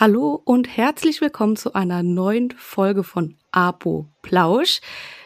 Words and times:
Hallo 0.00 0.40
und 0.46 0.78
herzlich 0.78 1.20
willkommen 1.20 1.56
zu 1.56 1.74
einer 1.74 2.02
neuen 2.02 2.52
Folge 2.52 3.04
von 3.04 3.34
Apo 3.52 4.06
Plausch. 4.22 4.80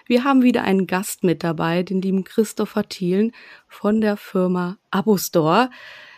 Wir 0.04 0.24
haben 0.24 0.42
wieder 0.42 0.64
einen 0.64 0.88
Gast 0.88 1.22
mit 1.22 1.44
dabei, 1.44 1.84
den 1.84 2.02
lieben 2.02 2.24
Christopher 2.24 2.82
Thielen 2.82 3.30
von 3.68 4.00
der 4.00 4.16
Firma 4.16 4.79
Abostore. 4.90 5.71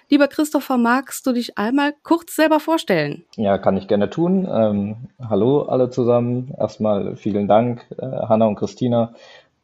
Lieber 0.08 0.26
Christopher, 0.28 0.78
magst 0.78 1.26
du 1.26 1.34
dich 1.34 1.58
einmal 1.58 1.92
kurz 2.02 2.34
selber 2.34 2.58
vorstellen? 2.58 3.26
Ja, 3.36 3.58
kann 3.58 3.76
ich 3.76 3.88
gerne 3.88 4.08
tun. 4.08 4.48
Ähm, 4.50 4.96
hallo 5.28 5.64
alle 5.64 5.90
zusammen. 5.90 6.54
Erstmal 6.58 7.14
vielen 7.16 7.48
Dank, 7.48 7.84
äh, 7.98 8.06
Hanna 8.06 8.46
und 8.46 8.56
Christina, 8.56 9.12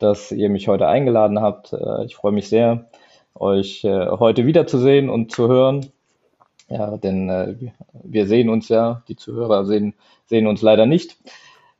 dass 0.01 0.33
ihr 0.33 0.51
mich 0.51 0.69
heute 0.69 0.87
eingeladen 0.87 1.41
habt. 1.41 1.73
Äh, 1.73 2.05
ich 2.05 2.15
freue 2.15 2.33
mich 2.33 2.51
sehr, 2.51 2.91
euch 3.35 3.85
äh, 3.85 4.09
heute 4.11 4.45
wiederzusehen 4.45 5.09
und 5.09 5.33
zu 5.33 5.49
hören. 5.49 5.91
Ja, 6.73 6.96
denn 6.96 7.29
äh, 7.29 7.54
wir 8.02 8.27
sehen 8.27 8.48
uns 8.48 8.70
ja, 8.70 9.02
die 9.07 9.16
Zuhörer 9.16 9.66
sehen, 9.66 9.93
sehen 10.25 10.46
uns 10.46 10.62
leider 10.62 10.86
nicht. 10.86 11.18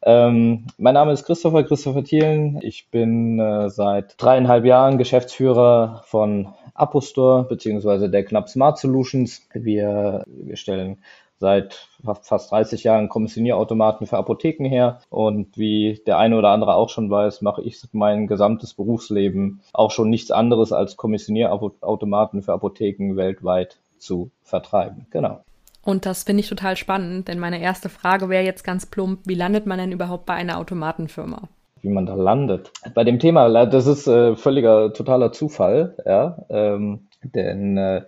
Ähm, 0.02 0.66
mein 0.77 0.92
Name 0.92 1.12
ist 1.12 1.24
Christopher, 1.24 1.64
Christopher 1.64 2.05
Thielen. 2.05 2.60
Ich 2.60 2.91
bin 2.91 3.41
äh, 3.41 3.70
seit 3.70 4.20
dreieinhalb 4.20 4.66
Jahren 4.66 4.98
Geschäftsführer 4.98 6.02
von 6.05 6.48
Apostore 6.74 7.45
beziehungsweise 7.45 8.10
der 8.10 8.23
Knapp 8.24 8.50
Smart 8.50 8.78
Solutions. 8.78 9.48
Wir, 9.55 10.24
wir 10.27 10.56
stellen 10.56 10.98
seit 11.38 11.88
fast 12.20 12.52
30 12.52 12.84
Jahren 12.84 13.09
Kommissionierautomaten 13.09 14.06
für 14.06 14.19
Apotheken 14.19 14.66
her. 14.66 15.00
Und 15.09 15.56
wie 15.56 16.02
der 16.06 16.19
eine 16.19 16.36
oder 16.36 16.50
andere 16.50 16.74
auch 16.74 16.91
schon 16.91 17.09
weiß, 17.09 17.41
mache 17.41 17.62
ich 17.62 17.83
mein 17.92 18.27
gesamtes 18.27 18.74
Berufsleben 18.74 19.62
auch 19.72 19.91
schon 19.91 20.11
nichts 20.11 20.30
anderes 20.30 20.70
als 20.70 20.98
Kommissionierautomaten 20.98 22.42
für 22.42 22.52
Apotheken 22.52 23.16
weltweit 23.16 23.78
zu 24.02 24.30
vertreiben. 24.42 25.06
Genau. 25.11 25.45
Und 25.84 26.06
das 26.06 26.24
finde 26.24 26.41
ich 26.41 26.48
total 26.48 26.77
spannend, 26.77 27.29
denn 27.29 27.38
meine 27.38 27.61
erste 27.61 27.88
Frage 27.88 28.28
wäre 28.28 28.45
jetzt 28.45 28.62
ganz 28.62 28.87
plump, 28.87 29.20
wie 29.25 29.34
landet 29.34 29.66
man 29.66 29.78
denn 29.78 29.92
überhaupt 29.92 30.27
bei 30.27 30.34
einer 30.34 30.59
Automatenfirma? 30.59 31.48
Wie 31.81 31.89
man 31.89 32.06
da 32.06 32.14
landet. 32.14 32.70
Bei 32.95 33.03
dem 33.03 33.19
Thema, 33.19 33.67
das 33.67 33.86
ist 33.86 34.06
äh, 34.06 34.36
völliger 34.36 34.92
totaler 34.92 35.33
Zufall, 35.33 35.97
ja. 36.06 36.45
Ähm, 36.48 37.08
denn 37.25 37.77
äh, 37.77 38.03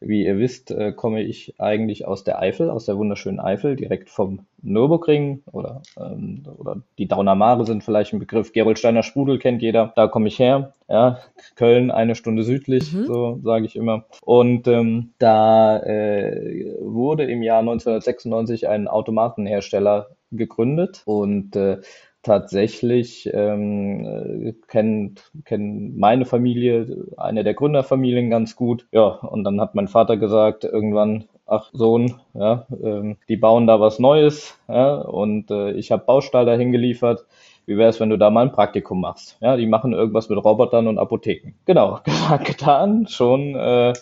wie 0.00 0.24
ihr 0.24 0.38
wisst, 0.38 0.70
äh, 0.70 0.92
komme 0.92 1.22
ich 1.22 1.54
eigentlich 1.58 2.06
aus 2.06 2.24
der 2.24 2.40
Eifel, 2.40 2.70
aus 2.70 2.86
der 2.86 2.96
wunderschönen 2.96 3.40
Eifel, 3.40 3.76
direkt 3.76 4.10
vom 4.10 4.46
Nürburgring 4.62 5.42
oder, 5.52 5.82
ähm, 5.98 6.42
oder 6.58 6.82
die 6.98 7.08
Dauner 7.08 7.34
Mare 7.34 7.64
sind 7.66 7.84
vielleicht 7.84 8.12
ein 8.12 8.18
Begriff. 8.18 8.52
Gerolsteiner 8.52 9.02
Sprudel 9.02 9.38
kennt 9.38 9.62
jeder, 9.62 9.92
da 9.96 10.06
komme 10.08 10.28
ich 10.28 10.38
her. 10.38 10.74
Ja, 10.88 11.18
Köln 11.54 11.90
eine 11.90 12.14
Stunde 12.14 12.42
südlich, 12.42 12.92
mhm. 12.92 13.06
so 13.06 13.40
sage 13.44 13.64
ich 13.64 13.76
immer. 13.76 14.04
Und 14.24 14.66
ähm, 14.66 15.12
da 15.18 15.78
äh, 15.78 16.74
wurde 16.80 17.24
im 17.24 17.42
Jahr 17.42 17.60
1996 17.60 18.68
ein 18.68 18.88
Automatenhersteller 18.88 20.08
gegründet 20.32 21.02
und 21.04 21.56
äh, 21.56 21.78
tatsächlich 22.22 23.30
ähm, 23.32 24.04
äh, 24.04 24.52
kennt, 24.68 25.30
kennt 25.44 25.96
meine 25.98 26.24
Familie, 26.26 27.06
eine 27.16 27.44
der 27.44 27.54
Gründerfamilien 27.54 28.30
ganz 28.30 28.56
gut. 28.56 28.86
Ja, 28.92 29.06
und 29.06 29.44
dann 29.44 29.60
hat 29.60 29.74
mein 29.74 29.88
Vater 29.88 30.16
gesagt, 30.16 30.64
irgendwann, 30.64 31.24
ach 31.46 31.70
Sohn, 31.72 32.20
ja, 32.34 32.66
ähm, 32.82 33.16
die 33.28 33.36
bauen 33.36 33.66
da 33.66 33.80
was 33.80 33.98
Neues, 33.98 34.58
ja, 34.68 34.96
und 34.96 35.50
äh, 35.50 35.72
ich 35.72 35.90
habe 35.92 36.04
Baustahl 36.04 36.44
dahin 36.46 36.72
geliefert. 36.72 37.26
Wie 37.66 37.76
wäre 37.76 37.90
es, 37.90 38.00
wenn 38.00 38.10
du 38.10 38.18
da 38.18 38.30
mal 38.30 38.46
ein 38.46 38.52
Praktikum 38.52 39.00
machst? 39.00 39.36
Ja, 39.40 39.56
die 39.56 39.66
machen 39.66 39.92
irgendwas 39.92 40.28
mit 40.28 40.42
Robotern 40.44 40.88
und 40.88 40.98
Apotheken. 40.98 41.54
Genau, 41.66 42.00
getan, 42.44 43.06
schon. 43.06 43.54
Äh, 43.54 43.92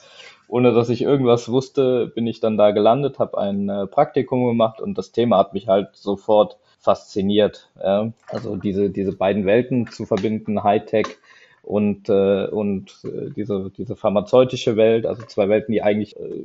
ohne 0.48 0.72
dass 0.72 0.88
ich 0.88 1.02
irgendwas 1.02 1.50
wusste, 1.50 2.06
bin 2.06 2.26
ich 2.26 2.40
dann 2.40 2.56
da 2.56 2.70
gelandet, 2.70 3.18
habe 3.18 3.36
ein 3.38 3.68
äh, 3.68 3.86
Praktikum 3.86 4.46
gemacht 4.46 4.80
und 4.80 4.96
das 4.96 5.12
Thema 5.12 5.36
hat 5.36 5.52
mich 5.52 5.68
halt 5.68 5.94
sofort 5.94 6.56
fasziniert. 6.78 7.70
Ja? 7.82 8.12
Also 8.28 8.56
diese, 8.56 8.90
diese 8.90 9.12
beiden 9.12 9.46
Welten 9.46 9.88
zu 9.88 10.06
verbinden, 10.06 10.62
Hightech 10.62 11.18
und, 11.62 12.08
äh, 12.08 12.46
und 12.46 12.98
äh, 13.04 13.30
diese, 13.36 13.70
diese 13.76 13.96
pharmazeutische 13.96 14.76
Welt, 14.76 15.04
also 15.04 15.24
zwei 15.26 15.48
Welten, 15.48 15.72
die 15.72 15.82
eigentlich 15.82 16.16
äh, 16.16 16.44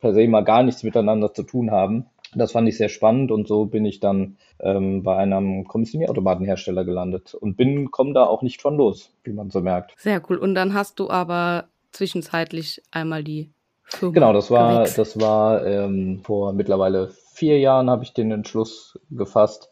per 0.00 0.12
se 0.12 0.28
mal 0.28 0.44
gar 0.44 0.62
nichts 0.62 0.82
miteinander 0.82 1.32
zu 1.32 1.44
tun 1.44 1.70
haben. 1.70 2.06
Das 2.34 2.52
fand 2.52 2.68
ich 2.68 2.76
sehr 2.76 2.88
spannend 2.88 3.32
und 3.32 3.48
so 3.48 3.64
bin 3.64 3.84
ich 3.84 3.98
dann 3.98 4.36
ähm, 4.60 5.02
bei 5.02 5.16
einem 5.16 5.66
Kommissionierautomatenhersteller 5.66 6.84
gelandet 6.84 7.34
und 7.34 7.56
bin, 7.56 7.90
komme 7.90 8.12
da 8.12 8.24
auch 8.24 8.42
nicht 8.42 8.62
von 8.62 8.76
los, 8.76 9.12
wie 9.24 9.32
man 9.32 9.50
so 9.50 9.60
merkt. 9.60 9.94
Sehr 9.96 10.22
cool. 10.28 10.36
Und 10.36 10.54
dann 10.54 10.74
hast 10.74 11.00
du 11.00 11.10
aber 11.10 11.64
zwischenzeitlich 11.90 12.82
einmal 12.92 13.24
die 13.24 13.50
Firma 13.90 14.14
Genau, 14.14 14.32
das 14.32 14.50
war, 14.50 14.74
gewechselt. 14.84 14.98
das 14.98 15.20
war 15.20 15.66
ähm, 15.66 16.20
vor 16.22 16.52
mittlerweile 16.52 17.08
vier 17.32 17.58
Jahren 17.58 17.90
habe 17.90 18.04
ich 18.04 18.12
den 18.12 18.30
Entschluss 18.30 18.98
gefasst, 19.10 19.70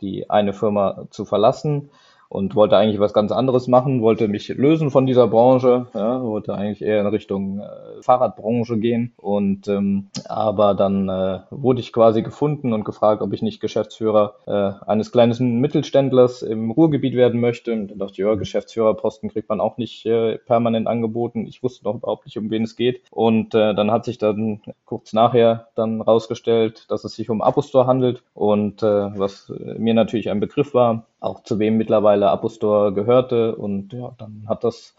die 0.00 0.28
eine 0.30 0.52
Firma 0.52 1.06
zu 1.10 1.24
verlassen 1.24 1.90
und 2.34 2.56
wollte 2.56 2.76
eigentlich 2.76 2.98
was 2.98 3.12
ganz 3.12 3.30
anderes 3.30 3.68
machen, 3.68 4.02
wollte 4.02 4.26
mich 4.26 4.48
lösen 4.48 4.90
von 4.90 5.06
dieser 5.06 5.28
Branche, 5.28 5.86
ja, 5.94 6.20
wollte 6.20 6.52
eigentlich 6.52 6.82
eher 6.82 7.00
in 7.00 7.06
Richtung 7.06 7.60
äh, 7.60 8.02
Fahrradbranche 8.02 8.76
gehen. 8.78 9.12
Und 9.16 9.68
ähm, 9.68 10.08
aber 10.28 10.74
dann 10.74 11.08
äh, 11.08 11.40
wurde 11.50 11.78
ich 11.78 11.92
quasi 11.92 12.22
gefunden 12.22 12.72
und 12.72 12.84
gefragt, 12.84 13.22
ob 13.22 13.32
ich 13.32 13.40
nicht 13.40 13.60
Geschäftsführer 13.60 14.34
äh, 14.48 14.72
eines 14.90 15.12
kleinen 15.12 15.60
Mittelständlers 15.60 16.42
im 16.42 16.72
Ruhrgebiet 16.72 17.14
werden 17.14 17.40
möchte. 17.40 17.72
Und 17.72 17.92
dann 17.92 17.98
dachte 18.00 18.14
ich, 18.14 18.18
ja, 18.18 18.34
Geschäftsführerposten 18.34 19.30
kriegt 19.30 19.48
man 19.48 19.60
auch 19.60 19.76
nicht 19.76 20.04
äh, 20.04 20.38
permanent 20.38 20.88
angeboten. 20.88 21.46
Ich 21.46 21.62
wusste 21.62 21.84
noch 21.84 21.94
überhaupt 21.94 22.24
nicht, 22.24 22.36
um 22.36 22.50
wen 22.50 22.64
es 22.64 22.74
geht. 22.74 23.02
Und 23.12 23.54
äh, 23.54 23.76
dann 23.76 23.92
hat 23.92 24.04
sich 24.04 24.18
dann 24.18 24.60
kurz 24.86 25.12
nachher 25.12 25.68
dann 25.76 26.00
rausgestellt, 26.00 26.90
dass 26.90 27.04
es 27.04 27.14
sich 27.14 27.30
um 27.30 27.42
Apostore 27.42 27.86
handelt. 27.86 28.24
Und 28.34 28.82
äh, 28.82 28.86
was 29.16 29.52
mir 29.78 29.94
natürlich 29.94 30.30
ein 30.30 30.40
Begriff 30.40 30.74
war, 30.74 31.06
auch 31.24 31.42
zu 31.42 31.58
wem 31.58 31.76
mittlerweile 31.76 32.30
Apostore 32.30 32.92
gehörte. 32.92 33.56
Und 33.56 33.92
ja, 33.92 34.14
dann 34.18 34.44
hat 34.48 34.64
das 34.64 34.94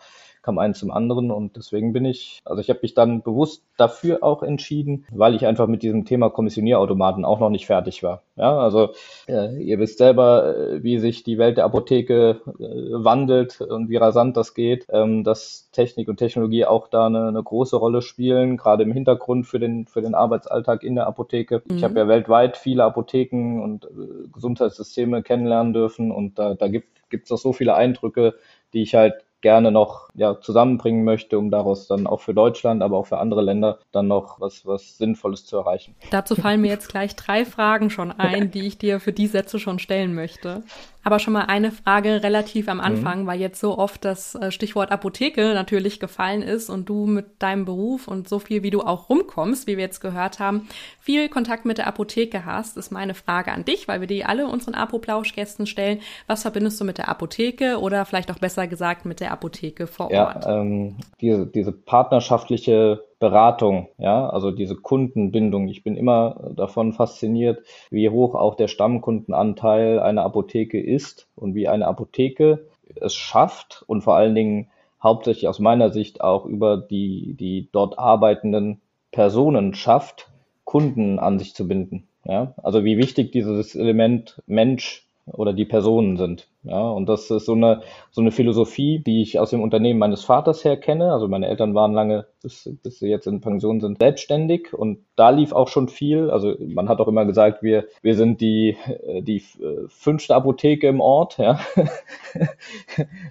kam 0.46 0.60
eins 0.60 0.78
zum 0.78 0.92
anderen 0.92 1.32
und 1.32 1.56
deswegen 1.56 1.92
bin 1.92 2.06
ich, 2.06 2.40
also 2.46 2.62
ich 2.62 2.70
habe 2.70 2.82
mich 2.84 2.94
dann 2.94 3.24
bewusst 3.24 3.64
dafür 3.78 4.22
auch 4.22 4.44
entschieden, 4.44 5.06
weil 5.12 5.34
ich 5.34 5.48
einfach 5.48 5.66
mit 5.66 5.82
diesem 5.82 6.06
Thema 6.06 6.30
Kommissionierautomaten 6.30 7.26
auch 7.26 7.40
noch 7.40 7.50
nicht 7.50 7.66
fertig 7.66 8.04
war. 8.04 8.22
Ja, 8.36 8.56
also 8.60 8.90
äh, 9.28 9.60
ihr 9.64 9.80
wisst 9.80 9.98
selber, 9.98 10.56
äh, 10.56 10.84
wie 10.84 11.00
sich 11.00 11.24
die 11.24 11.40
Welt 11.40 11.58
der 11.58 11.66
Apotheke 11.66 12.42
äh, 12.60 12.64
wandelt 12.64 13.60
und 13.60 13.90
wie 13.90 13.96
rasant 13.96 14.38
das 14.38 14.54
geht, 14.54 14.86
ähm, 14.90 15.24
dass 15.24 15.72
Technik 15.72 16.10
und 16.10 16.18
Technologie 16.18 16.66
auch 16.66 16.90
da 16.90 17.08
eine, 17.08 17.28
eine, 17.28 17.42
große 17.42 17.76
Rolle 17.76 18.04
spielen, 18.04 18.56
gerade 18.56 18.84
im 18.84 18.94
Hintergrund 18.94 19.48
für 19.48 19.58
den 19.58 19.88
für 19.88 20.04
den 20.04 20.14
Arbeitsalltag 20.14 20.84
in 20.84 20.94
der 20.94 21.08
Apotheke. 21.08 21.64
Mhm. 21.68 21.78
Ich 21.78 21.84
habe 21.84 21.98
ja 21.98 22.08
weltweit 22.08 22.56
viele 22.56 22.84
Apotheken 22.84 23.64
und 23.64 23.86
äh, 23.86 24.28
Gesundheitssysteme 24.32 25.24
kennenlernen 25.24 25.74
dürfen 25.74 26.12
und 26.12 26.38
da, 26.38 26.54
da 26.54 26.68
gibt 26.68 27.26
es 27.26 27.32
auch 27.32 27.40
so 27.40 27.52
viele 27.52 27.74
Eindrücke, 27.74 28.36
die 28.74 28.84
ich 28.84 28.94
halt 28.94 29.16
gerne 29.42 29.72
noch 29.72 30.10
ja, 30.16 30.40
zusammenbringen 30.40 31.04
möchte, 31.04 31.38
um 31.38 31.52
daraus 31.52 31.88
dann 31.88 32.08
auch 32.08 32.22
für 32.22 32.34
Deutschland, 32.34 32.82
aber 32.82 32.98
auch 32.98 33.08
für 33.08 33.20
andere 33.20 33.42
Länder 33.42 33.80
dann 33.92 34.08
noch 34.08 34.40
was, 34.40 34.66
was 34.66 34.98
Sinnvolles 34.98 35.46
zu 35.46 35.58
erreichen. 35.58 35.96
Dazu 36.10 36.36
fallen 36.36 36.62
mir 36.62 36.70
jetzt 36.70 36.90
gleich 36.90 37.16
drei 37.16 37.46
Fragen 37.46 37.90
schon 37.90 38.12
ein, 38.12 38.50
die 38.52 38.66
ich 38.66 38.78
dir 38.78 39.00
für 39.00 39.14
die 39.14 39.28
Sätze 39.28 39.60
schon 39.60 39.80
stellen 39.80 40.16
möchte. 40.16 40.64
Aber 41.06 41.20
schon 41.20 41.34
mal 41.34 41.46
eine 41.46 41.72
Frage 41.72 42.24
relativ 42.24 42.68
am 42.68 42.82
Anfang, 42.82 43.22
mhm. 43.22 43.28
weil 43.28 43.40
jetzt 43.40 43.60
so 43.60 43.78
oft 43.78 44.04
das 44.04 44.34
äh, 44.34 44.50
Stichwort 44.50 44.92
Apotheke 44.92 45.54
natürlich 45.54 46.00
gefallen 46.00 46.42
ist 46.42 46.68
und 46.68 46.90
du 46.90 47.06
mit 47.06 47.44
deinem 47.44 47.64
Beruf 47.64 48.08
und 48.08 48.28
so 48.28 48.40
viel, 48.40 48.64
wie 48.64 48.72
du 48.72 48.82
auch 48.82 49.08
rumkommst, 49.08 49.68
wie 49.68 49.78
wir 49.78 49.84
jetzt 49.84 50.00
gehört 50.00 50.40
haben, 50.40 50.68
viel 51.00 51.30
Kontakt 51.30 51.64
mit 51.64 51.78
der 51.78 51.86
Apotheke 51.86 52.44
hast, 52.44 52.76
ist 52.76 52.92
meine 52.92 53.14
Frage 53.14 53.52
an 53.52 53.64
dich, 53.66 53.88
weil 53.88 54.00
wir 54.00 54.08
die 54.08 54.26
alle 54.26 54.48
unseren 54.48 54.74
Apoplausch-Gästen 54.74 55.68
stellen. 55.68 56.00
Was 56.26 56.42
verbindest 56.42 56.82
du 56.82 56.86
mit 56.86 56.98
der 56.98 57.08
Apotheke 57.08 57.80
oder 57.80 58.04
vielleicht 58.06 58.32
auch 58.32 58.40
besser 58.40 58.66
gesagt 58.66 59.06
mit 59.06 59.20
der 59.20 59.32
Apotheke 59.32 59.86
vor 59.86 60.10
Ort? 60.10 60.44
Ja, 60.44 60.60
ähm, 60.60 60.98
diese, 61.22 61.46
diese 61.46 61.72
partnerschaftliche 61.72 63.04
Beratung, 63.20 63.88
ja, 63.98 64.30
also 64.30 64.52
diese 64.52 64.76
Kundenbindung. 64.76 65.68
Ich 65.70 65.84
bin 65.84 65.96
immer 65.96 66.52
davon 66.56 66.94
fasziniert, 66.94 67.66
wie 67.90 68.10
hoch 68.10 68.36
auch 68.36 68.56
der 68.56 68.68
Stammkundenanteil 68.68 70.00
einer 70.00 70.24
Apotheke 70.24 70.82
ist 70.82 71.28
und 71.36 71.56
wie 71.56 71.68
eine 71.68 71.88
Apotheke 71.88 72.68
es 72.96 73.16
schafft 73.16 73.84
und 73.88 74.02
vor 74.02 74.16
allen 74.16 74.36
Dingen 74.36 74.68
hauptsächlich 75.02 75.48
aus 75.48 75.60
meiner 75.60 75.92
Sicht 75.92 76.22
auch 76.22 76.46
über 76.46 76.78
die, 76.78 77.36
die 77.40 77.70
dort 77.72 77.98
arbeitenden 78.00 78.82
Personen 79.12 79.74
schafft, 79.74 80.30
Kunden 80.66 81.20
an 81.20 81.40
sich 81.40 81.54
zu 81.54 81.68
binden. 81.68 82.08
Ja, 82.26 82.56
also 82.64 82.84
wie 82.84 82.98
wichtig 82.98 83.32
dieses 83.32 83.76
Element 83.76 84.42
Mensch 84.48 85.05
oder 85.32 85.54
die 85.54 85.66
Personen 85.66 86.18
sind. 86.18 86.48
Ja, 86.64 86.90
und 86.90 87.08
das 87.08 87.30
ist 87.30 87.46
so 87.46 87.54
eine, 87.54 87.82
so 88.12 88.22
eine 88.22 88.32
Philosophie, 88.32 89.00
die 89.00 89.22
ich 89.22 89.40
aus 89.40 89.52
dem 89.52 89.62
Unternehmen 89.62 90.00
meines 90.00 90.24
Vaters 90.24 90.64
her 90.64 90.78
kenne. 90.78 91.12
Also 91.12 91.28
meine 91.28 91.48
Eltern 91.48 91.76
waren 91.76 91.94
lange, 91.94 92.26
bis, 92.42 92.70
bis 92.84 93.00
sie 93.00 93.08
jetzt 93.08 93.28
in 93.28 93.42
Pension 93.42 93.82
sind, 93.82 94.00
selbstständig 94.00 94.74
und 94.74 95.00
da 95.16 95.30
lief 95.30 95.52
auch 95.52 95.68
schon 95.68 95.90
viel. 95.90 96.30
Also 96.30 96.56
man 96.60 96.90
hat 96.90 97.00
auch 97.00 97.08
immer 97.08 97.26
gesagt, 97.26 97.64
wir, 97.64 97.86
wir 98.02 98.16
sind 98.16 98.42
die, 98.42 98.78
die 99.22 99.38
äh, 99.38 99.88
fünfte 99.88 100.36
Apotheke 100.36 100.88
im 100.88 101.02
Ort. 101.02 101.38
Ja. 101.38 101.60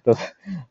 Das 0.05 0.19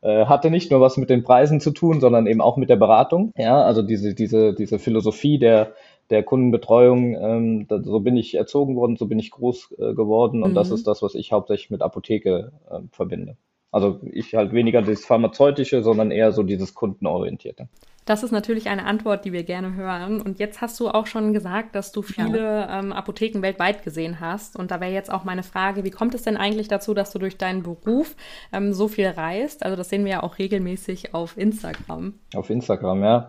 äh, 0.02 0.26
hatte 0.26 0.50
nicht 0.50 0.70
nur 0.70 0.80
was 0.80 0.96
mit 0.96 1.10
den 1.10 1.24
Preisen 1.24 1.60
zu 1.60 1.72
tun, 1.72 2.00
sondern 2.00 2.26
eben 2.26 2.40
auch 2.40 2.56
mit 2.56 2.68
der 2.68 2.76
Beratung. 2.76 3.32
Ja, 3.36 3.62
also 3.62 3.82
diese, 3.82 4.14
diese, 4.14 4.54
diese 4.54 4.78
Philosophie 4.78 5.38
der, 5.38 5.74
der 6.10 6.22
Kundenbetreuung. 6.22 7.14
Ähm, 7.14 7.66
da, 7.68 7.82
so 7.82 8.00
bin 8.00 8.16
ich 8.16 8.34
erzogen 8.34 8.76
worden, 8.76 8.96
so 8.96 9.06
bin 9.06 9.18
ich 9.18 9.30
groß 9.30 9.74
äh, 9.78 9.94
geworden 9.94 10.42
und 10.42 10.50
mhm. 10.50 10.54
das 10.54 10.70
ist 10.70 10.86
das, 10.86 11.02
was 11.02 11.14
ich 11.14 11.32
hauptsächlich 11.32 11.70
mit 11.70 11.82
Apotheke 11.82 12.52
äh, 12.70 12.80
verbinde. 12.90 13.36
Also 13.70 14.00
ich 14.12 14.34
halt 14.34 14.52
weniger 14.52 14.82
das 14.82 15.04
Pharmazeutische, 15.04 15.82
sondern 15.82 16.10
eher 16.12 16.30
so 16.32 16.44
dieses 16.44 16.74
Kundenorientierte. 16.74 17.68
Das 18.04 18.22
ist 18.22 18.32
natürlich 18.32 18.68
eine 18.68 18.84
Antwort, 18.84 19.24
die 19.24 19.32
wir 19.32 19.44
gerne 19.44 19.74
hören. 19.74 20.20
Und 20.20 20.38
jetzt 20.38 20.60
hast 20.60 20.78
du 20.78 20.88
auch 20.88 21.06
schon 21.06 21.32
gesagt, 21.32 21.74
dass 21.74 21.90
du 21.90 22.02
viele 22.02 22.38
ja. 22.38 22.78
ähm, 22.78 22.92
Apotheken 22.92 23.40
weltweit 23.40 23.82
gesehen 23.82 24.20
hast. 24.20 24.58
Und 24.58 24.70
da 24.70 24.80
wäre 24.80 24.92
jetzt 24.92 25.10
auch 25.10 25.24
meine 25.24 25.42
Frage, 25.42 25.84
wie 25.84 25.90
kommt 25.90 26.14
es 26.14 26.22
denn 26.22 26.36
eigentlich 26.36 26.68
dazu, 26.68 26.92
dass 26.92 27.12
du 27.12 27.18
durch 27.18 27.38
deinen 27.38 27.62
Beruf 27.62 28.14
ähm, 28.52 28.74
so 28.74 28.88
viel 28.88 29.08
reist? 29.08 29.64
Also 29.64 29.76
das 29.76 29.88
sehen 29.88 30.04
wir 30.04 30.12
ja 30.12 30.22
auch 30.22 30.38
regelmäßig 30.38 31.14
auf 31.14 31.38
Instagram. 31.38 32.14
Auf 32.34 32.50
Instagram, 32.50 33.02
ja. 33.02 33.28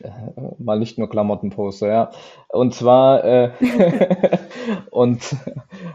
Äh, 0.00 0.10
mal 0.58 0.78
nicht 0.78 0.98
nur 0.98 1.10
Klamotten 1.10 1.50
poste, 1.50 1.86
ja. 1.86 2.10
Und 2.48 2.74
zwar 2.74 3.22
äh, 3.24 3.50
und 4.90 5.36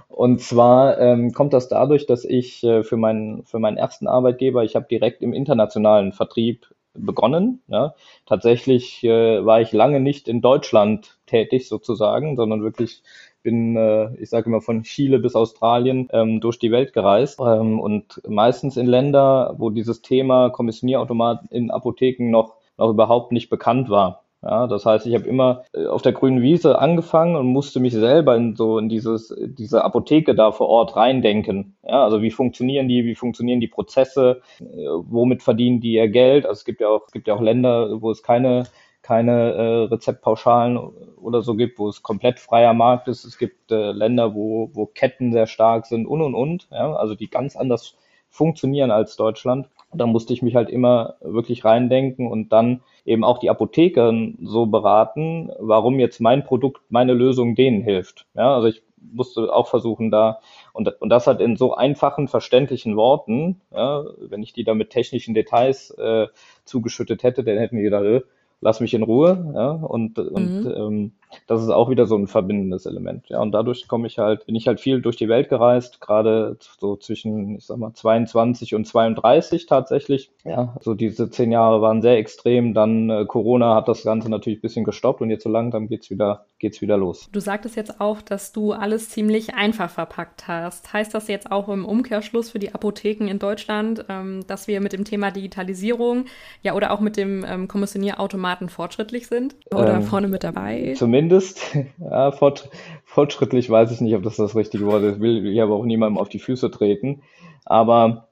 und 0.08 0.42
zwar 0.42 1.00
ähm, 1.00 1.32
kommt 1.34 1.54
das 1.54 1.68
dadurch, 1.70 2.06
dass 2.06 2.24
ich 2.24 2.64
äh, 2.64 2.84
für 2.84 2.98
meinen 2.98 3.44
für 3.46 3.60
meinen 3.60 3.78
ersten 3.78 4.08
Arbeitgeber, 4.08 4.64
ich 4.64 4.76
habe 4.76 4.86
direkt 4.90 5.24
im 5.24 5.34
internationalen 5.34 6.12
Vertrieb 6.12 6.68
begonnen. 6.94 7.62
Ja. 7.68 7.96
Tatsächlich 8.26 9.04
äh, 9.04 9.46
war 9.46 9.62
ich 9.62 9.72
lange 9.72 10.00
nicht 10.00 10.28
in 10.28 10.42
Deutschland 10.42 11.18
tätig 11.26 11.68
sozusagen, 11.68 12.36
sondern 12.36 12.64
wirklich 12.64 13.04
bin, 13.44 13.76
äh, 13.76 14.14
ich 14.16 14.30
sage 14.30 14.48
immer, 14.48 14.62
von 14.62 14.84
Chile 14.84 15.20
bis 15.20 15.36
Australien 15.36 16.08
ähm, 16.12 16.42
durch 16.42 16.60
die 16.60 16.72
Welt 16.72 16.94
gereist 16.94 17.40
ähm, 17.40 17.80
und 17.80 18.22
meistens 18.28 18.78
in 18.78 18.86
Länder, 18.86 19.56
wo 19.58 19.70
dieses 19.70 20.02
Thema 20.02 20.50
Kommissionierautomat 20.50 21.52
in 21.52 21.72
Apotheken 21.72 22.30
noch, 22.30 22.56
noch 22.78 22.90
überhaupt 22.90 23.32
nicht 23.32 23.50
bekannt 23.50 23.90
war. 23.90 24.21
Ja, 24.44 24.66
das 24.66 24.86
heißt, 24.88 25.06
ich 25.06 25.14
habe 25.14 25.28
immer 25.28 25.66
äh, 25.74 25.86
auf 25.86 26.02
der 26.02 26.14
grünen 26.14 26.42
Wiese 26.42 26.80
angefangen 26.80 27.36
und 27.36 27.46
musste 27.48 27.80
mich 27.80 27.94
selber 27.94 28.36
in 28.36 28.56
so 28.56 28.80
in 28.80 28.90
dieses 28.90 29.36
diese 29.40 29.84
Apotheke 29.84 30.34
da 30.34 30.52
vor 30.52 30.68
Ort 30.68 30.96
reindenken. 30.96 31.76
Ja, 31.84 32.04
also 32.04 32.24
wie 32.24 32.32
funktionieren 32.32 32.88
die, 32.88 33.06
wie 33.06 33.14
funktionieren 33.14 33.60
die 33.60 33.68
Prozesse, 33.68 34.42
äh, 34.60 34.64
womit 34.64 35.44
verdienen 35.44 35.80
die 35.80 35.94
ihr 35.94 36.08
Geld? 36.10 36.46
Also 36.48 36.60
es 36.60 36.66
gibt 36.66 36.82
ja 36.82 36.88
auch 36.90 37.04
es 37.06 37.12
gibt 37.12 37.28
ja 37.28 37.36
auch 37.36 37.42
Länder, 37.42 38.02
wo 38.02 38.10
es 38.10 38.24
keine 38.24 38.64
keine 39.04 39.54
äh, 39.54 39.84
Rezeptpauschalen 39.94 40.78
oder 40.78 41.42
so 41.44 41.56
gibt, 41.56 41.78
wo 41.78 41.90
es 41.90 42.02
komplett 42.02 42.40
freier 42.40 42.74
Markt 42.74 43.08
ist. 43.08 43.26
Es 43.26 43.38
gibt 43.38 43.72
äh, 43.72 43.92
Länder, 43.92 44.34
wo 44.34 44.72
wo 44.74 44.88
Ketten 44.88 45.32
sehr 45.34 45.46
stark 45.46 45.86
sind 45.86 46.08
und 46.08 46.22
und 46.22 46.34
und. 46.34 46.68
Ja, 46.72 46.94
also 46.96 47.14
die 47.14 47.30
ganz 47.30 47.56
anders 47.56 47.96
funktionieren 48.30 48.90
als 48.90 49.16
Deutschland. 49.18 49.70
Da 49.94 50.06
musste 50.06 50.34
ich 50.34 50.42
mich 50.42 50.56
halt 50.56 50.70
immer 50.70 51.16
wirklich 51.22 51.66
reindenken 51.66 52.32
und 52.32 52.54
dann 52.54 52.82
eben 53.06 53.24
auch 53.24 53.40
die 53.40 53.50
Apotheker 53.50 54.14
so 54.42 54.66
beraten, 54.66 55.52
warum 55.60 56.00
jetzt 56.00 56.22
mein 56.22 56.44
Produkt, 56.44 56.82
meine 56.90 57.14
Lösung 57.14 57.56
denen 57.56 57.82
hilft. 57.82 58.26
Ja, 58.34 58.56
also 58.56 58.68
ich 58.68 58.84
musste 59.14 59.54
auch 59.54 59.68
versuchen 59.68 60.12
da 60.12 60.40
und, 60.74 61.02
und 61.02 61.10
das 61.10 61.28
halt 61.28 61.42
in 61.42 61.58
so 61.58 61.74
einfachen, 61.74 62.28
verständlichen 62.28 62.96
Worten, 62.96 63.62
ja, 63.74 64.04
wenn 64.20 64.44
ich 64.44 64.54
die 64.54 64.64
da 64.64 64.74
mit 64.74 64.92
technischen 64.92 65.34
Details 65.34 65.92
äh, 65.92 66.28
zugeschüttet 66.66 67.24
hätte, 67.24 67.44
dann 67.44 67.58
hätten 67.58 67.78
die 67.78 67.84
gedacht, 67.84 68.04
äh, 68.04 68.22
lass 68.62 68.80
mich 68.80 68.94
in 68.94 69.04
Ruhe, 69.04 69.52
ja, 69.56 69.72
und, 69.72 70.20
und 70.20 70.64
mhm. 70.64 70.74
ähm, 70.76 71.12
das 71.48 71.64
ist 71.64 71.70
auch 71.70 71.90
wieder 71.90 72.06
so 72.06 72.16
ein 72.16 72.28
verbindendes 72.28 72.86
Element, 72.86 73.28
ja, 73.30 73.42
und 73.42 73.52
dadurch 73.52 73.88
komme 73.88 74.08
ich 74.08 74.20
halt, 74.20 74.46
bin 74.46 74.56
ich 74.56 74.68
halt 74.68 74.80
viel 74.80 75.02
durch 75.02 75.16
die 75.16 75.28
Welt 75.28 75.50
gereist, 75.50 76.00
gerade 76.00 76.58
so 76.80 76.96
zwischen, 76.96 77.56
ich 77.56 77.66
sag 77.66 77.78
mal, 77.78 77.94
22 77.94 78.76
und 78.76 78.86
32 78.86 79.66
tatsächlich, 79.66 80.32
ja, 80.44 80.76
so 80.82 80.94
diese 80.94 81.30
zehn 81.30 81.52
Jahre 81.52 81.82
waren 81.82 82.02
sehr 82.02 82.18
extrem, 82.18 82.74
dann 82.74 83.10
äh, 83.10 83.26
Corona 83.26 83.76
hat 83.76 83.88
das 83.88 84.04
Ganze 84.04 84.30
natürlich 84.30 84.60
ein 84.60 84.62
bisschen 84.62 84.86
gestoppt 84.86 85.22
und 85.22 85.30
jetzt 85.30 85.44
so 85.44 85.50
langsam 85.50 85.88
geht's 85.88 86.10
wieder, 86.12 86.46
geht's 86.60 86.82
wieder 86.82 86.98
los. 86.98 87.30
Du 87.32 87.40
sagtest 87.40 87.76
jetzt 87.76 88.00
auch, 88.00 88.22
dass 88.22 88.52
du 88.52 88.74
alles 88.74 89.10
ziemlich 89.10 89.56
einfach 89.56 89.90
verpackt 89.90 90.48
hast. 90.48 90.94
Heißt 90.94 91.14
das 91.14 91.28
jetzt 91.28 91.52
auch 91.52 91.68
im 91.70 91.86
Umkehrschluss 91.86 92.52
für 92.52 92.60
die 92.60 92.74
Apotheken 92.76 93.28
in 93.28 93.40
Deutschland, 93.40 94.06
ähm, 94.10 94.42
dass 94.48 94.68
wir 94.68 94.82
mit 94.82 94.94
dem 94.94 95.04
Thema 95.04 95.32
Digitalisierung, 95.32 96.26
ja, 96.62 96.76
oder 96.76 96.92
auch 96.92 97.00
mit 97.00 97.18
dem 97.18 97.44
ähm, 97.48 97.68
Kommissionierautomat 97.68 98.52
Formaten 98.52 98.70
fortschrittlich 98.70 99.28
sind 99.28 99.56
oder 99.74 99.96
ähm, 99.96 100.04
vorne 100.04 100.28
mit 100.28 100.44
dabei? 100.44 100.94
Zumindest. 100.98 101.21
Ja, 102.00 102.32
fort, 102.32 102.70
fortschrittlich 103.06 103.70
weiß 103.70 103.92
ich 103.92 104.02
nicht, 104.02 104.16
ob 104.16 104.24
das 104.24 104.38
das 104.38 104.56
richtige 104.56 104.86
Wort 104.86 105.04
ist. 105.04 105.20
Will 105.20 105.46
ich 105.46 105.62
aber 105.62 105.76
auch 105.76 105.86
niemandem 105.86 106.20
auf 106.20 106.30
die 106.30 106.40
Füße 106.40 106.72
treten. 106.72 107.22
Aber, 107.66 108.28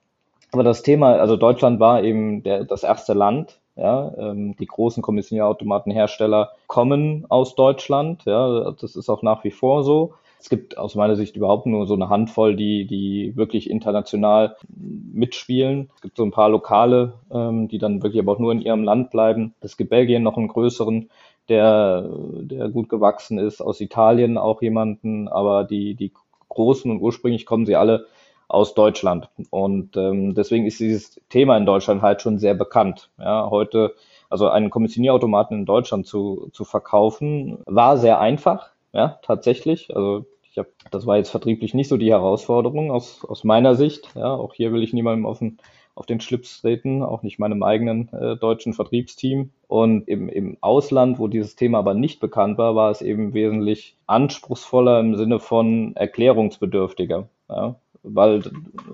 aber 0.51 0.63
das 0.63 0.81
Thema, 0.81 1.13
also 1.13 1.37
Deutschland 1.37 1.79
war 1.79 2.03
eben 2.03 2.43
der, 2.43 2.63
das 2.65 2.83
erste 2.83 3.13
Land, 3.13 3.59
ja, 3.75 4.13
ähm, 4.17 4.55
die 4.57 4.65
großen 4.65 5.01
Kommissionierautomatenhersteller 5.01 6.51
kommen 6.67 7.25
aus 7.29 7.55
Deutschland. 7.55 8.25
Ja, 8.25 8.71
das 8.71 8.95
ist 8.95 9.09
auch 9.09 9.21
nach 9.21 9.43
wie 9.43 9.51
vor 9.51 9.83
so. 9.83 10.13
Es 10.39 10.49
gibt 10.49 10.77
aus 10.77 10.95
meiner 10.95 11.17
Sicht 11.17 11.35
überhaupt 11.35 11.65
nur 11.65 11.85
so 11.85 11.95
eine 11.95 12.07
Handvoll, 12.07 12.55
die, 12.55 12.85
die 12.85 13.35
wirklich 13.35 13.69
international 13.69 14.55
mitspielen. 14.69 15.89
Es 15.95 16.01
gibt 16.01 16.15
so 16.15 16.23
ein 16.23 16.31
paar 16.31 16.49
lokale, 16.49 17.13
ähm, 17.29 17.67
die 17.67 17.77
dann 17.77 18.01
wirklich 18.01 18.21
aber 18.21 18.33
auch 18.33 18.39
nur 18.39 18.53
in 18.53 18.61
ihrem 18.61 18.83
Land 18.83 19.11
bleiben. 19.11 19.53
Es 19.59 19.75
gibt 19.75 19.89
Belgien 19.89 20.23
noch 20.23 20.37
einen 20.37 20.47
größeren, 20.47 21.09
der, 21.49 22.07
der 22.41 22.69
gut 22.69 22.89
gewachsen 22.89 23.39
ist, 23.39 23.61
aus 23.61 23.81
Italien 23.81 24.37
auch 24.37 24.61
jemanden, 24.61 25.27
aber 25.27 25.63
die, 25.63 25.95
die 25.95 26.13
großen 26.47 26.89
und 26.89 27.01
ursprünglich 27.01 27.45
kommen 27.45 27.65
sie 27.65 27.75
alle 27.75 28.05
aus 28.47 28.73
Deutschland. 28.73 29.29
Und 29.51 29.95
ähm, 29.95 30.33
deswegen 30.33 30.65
ist 30.65 30.79
dieses 30.79 31.21
Thema 31.29 31.55
in 31.57 31.65
Deutschland 31.65 32.01
halt 32.01 32.21
schon 32.21 32.39
sehr 32.39 32.55
bekannt. 32.55 33.09
Ja, 33.19 33.49
heute, 33.49 33.93
also 34.29 34.49
einen 34.49 34.71
Kommissionierautomaten 34.71 35.59
in 35.59 35.65
Deutschland 35.65 36.07
zu, 36.07 36.49
zu 36.51 36.65
verkaufen, 36.65 37.59
war 37.65 37.97
sehr 37.97 38.19
einfach. 38.19 38.71
Ja, 38.91 39.19
tatsächlich. 39.21 39.95
Also 39.95 40.25
ich 40.51 40.57
habe, 40.57 40.69
das 40.89 41.05
war 41.05 41.17
jetzt 41.17 41.29
vertrieblich 41.29 41.75
nicht 41.75 41.89
so 41.89 41.97
die 41.97 42.11
Herausforderung 42.11 42.89
aus, 42.89 43.23
aus 43.23 43.43
meiner 43.43 43.75
Sicht. 43.75 44.09
Ja, 44.15 44.33
auch 44.33 44.55
hier 44.55 44.73
will 44.73 44.81
ich 44.81 44.93
niemandem 44.93 45.27
auf 45.27 45.39
den, 45.39 45.59
auf 45.99 46.05
den 46.05 46.21
Schlips 46.21 46.61
treten, 46.61 47.03
auch 47.03 47.23
nicht 47.23 47.39
meinem 47.39 47.61
eigenen 47.61 48.07
äh, 48.13 48.37
deutschen 48.37 48.73
Vertriebsteam. 48.73 49.51
Und 49.67 50.07
im, 50.07 50.29
im 50.29 50.57
Ausland, 50.61 51.19
wo 51.19 51.27
dieses 51.27 51.57
Thema 51.57 51.79
aber 51.79 51.93
nicht 51.93 52.21
bekannt 52.21 52.57
war, 52.57 52.73
war 52.73 52.89
es 52.89 53.01
eben 53.01 53.33
wesentlich 53.33 53.97
anspruchsvoller 54.07 55.01
im 55.01 55.17
Sinne 55.17 55.39
von 55.39 55.95
erklärungsbedürftiger. 55.97 57.27
Ja, 57.49 57.75
weil 58.01 58.43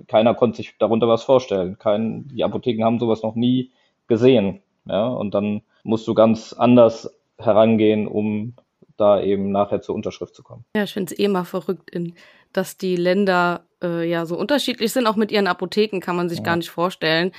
keiner 0.07 0.33
konnte 0.33 0.57
sich 0.57 0.77
darunter 0.79 1.07
was 1.07 1.23
vorstellen. 1.23 1.77
Kein, 1.77 2.27
die 2.29 2.43
Apotheken 2.43 2.83
haben 2.83 2.99
sowas 2.99 3.21
noch 3.21 3.35
nie 3.35 3.71
gesehen. 4.07 4.61
Ja, 4.87 5.07
und 5.07 5.35
dann 5.35 5.61
musst 5.83 6.07
du 6.07 6.15
ganz 6.15 6.53
anders 6.53 7.15
herangehen, 7.37 8.07
um 8.07 8.55
da 8.97 9.21
eben 9.21 9.51
nachher 9.51 9.81
zur 9.81 9.93
Unterschrift 9.93 10.33
zu 10.33 10.41
kommen. 10.41 10.65
Ja, 10.75 10.83
ich 10.83 10.93
finde 10.93 11.13
es 11.13 11.19
eh 11.19 11.27
mal 11.27 11.43
verrückt, 11.43 11.91
in, 11.91 12.15
dass 12.55 12.77
die 12.77 12.95
Länder 12.95 13.67
äh, 13.83 14.09
ja 14.09 14.25
so 14.25 14.37
unterschiedlich 14.37 14.93
sind. 14.93 15.07
Auch 15.07 15.15
mit 15.15 15.31
ihren 15.31 15.47
Apotheken 15.47 15.99
kann 15.99 16.15
man 16.15 16.29
sich 16.29 16.39
ja. 16.39 16.45
gar 16.45 16.55
nicht 16.55 16.69
vorstellen, 16.69 17.31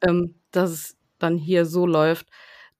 ähm, 0.00 0.34
dass 0.50 0.70
es 0.70 0.96
dann 1.18 1.36
hier 1.36 1.66
so 1.66 1.86
läuft. 1.86 2.26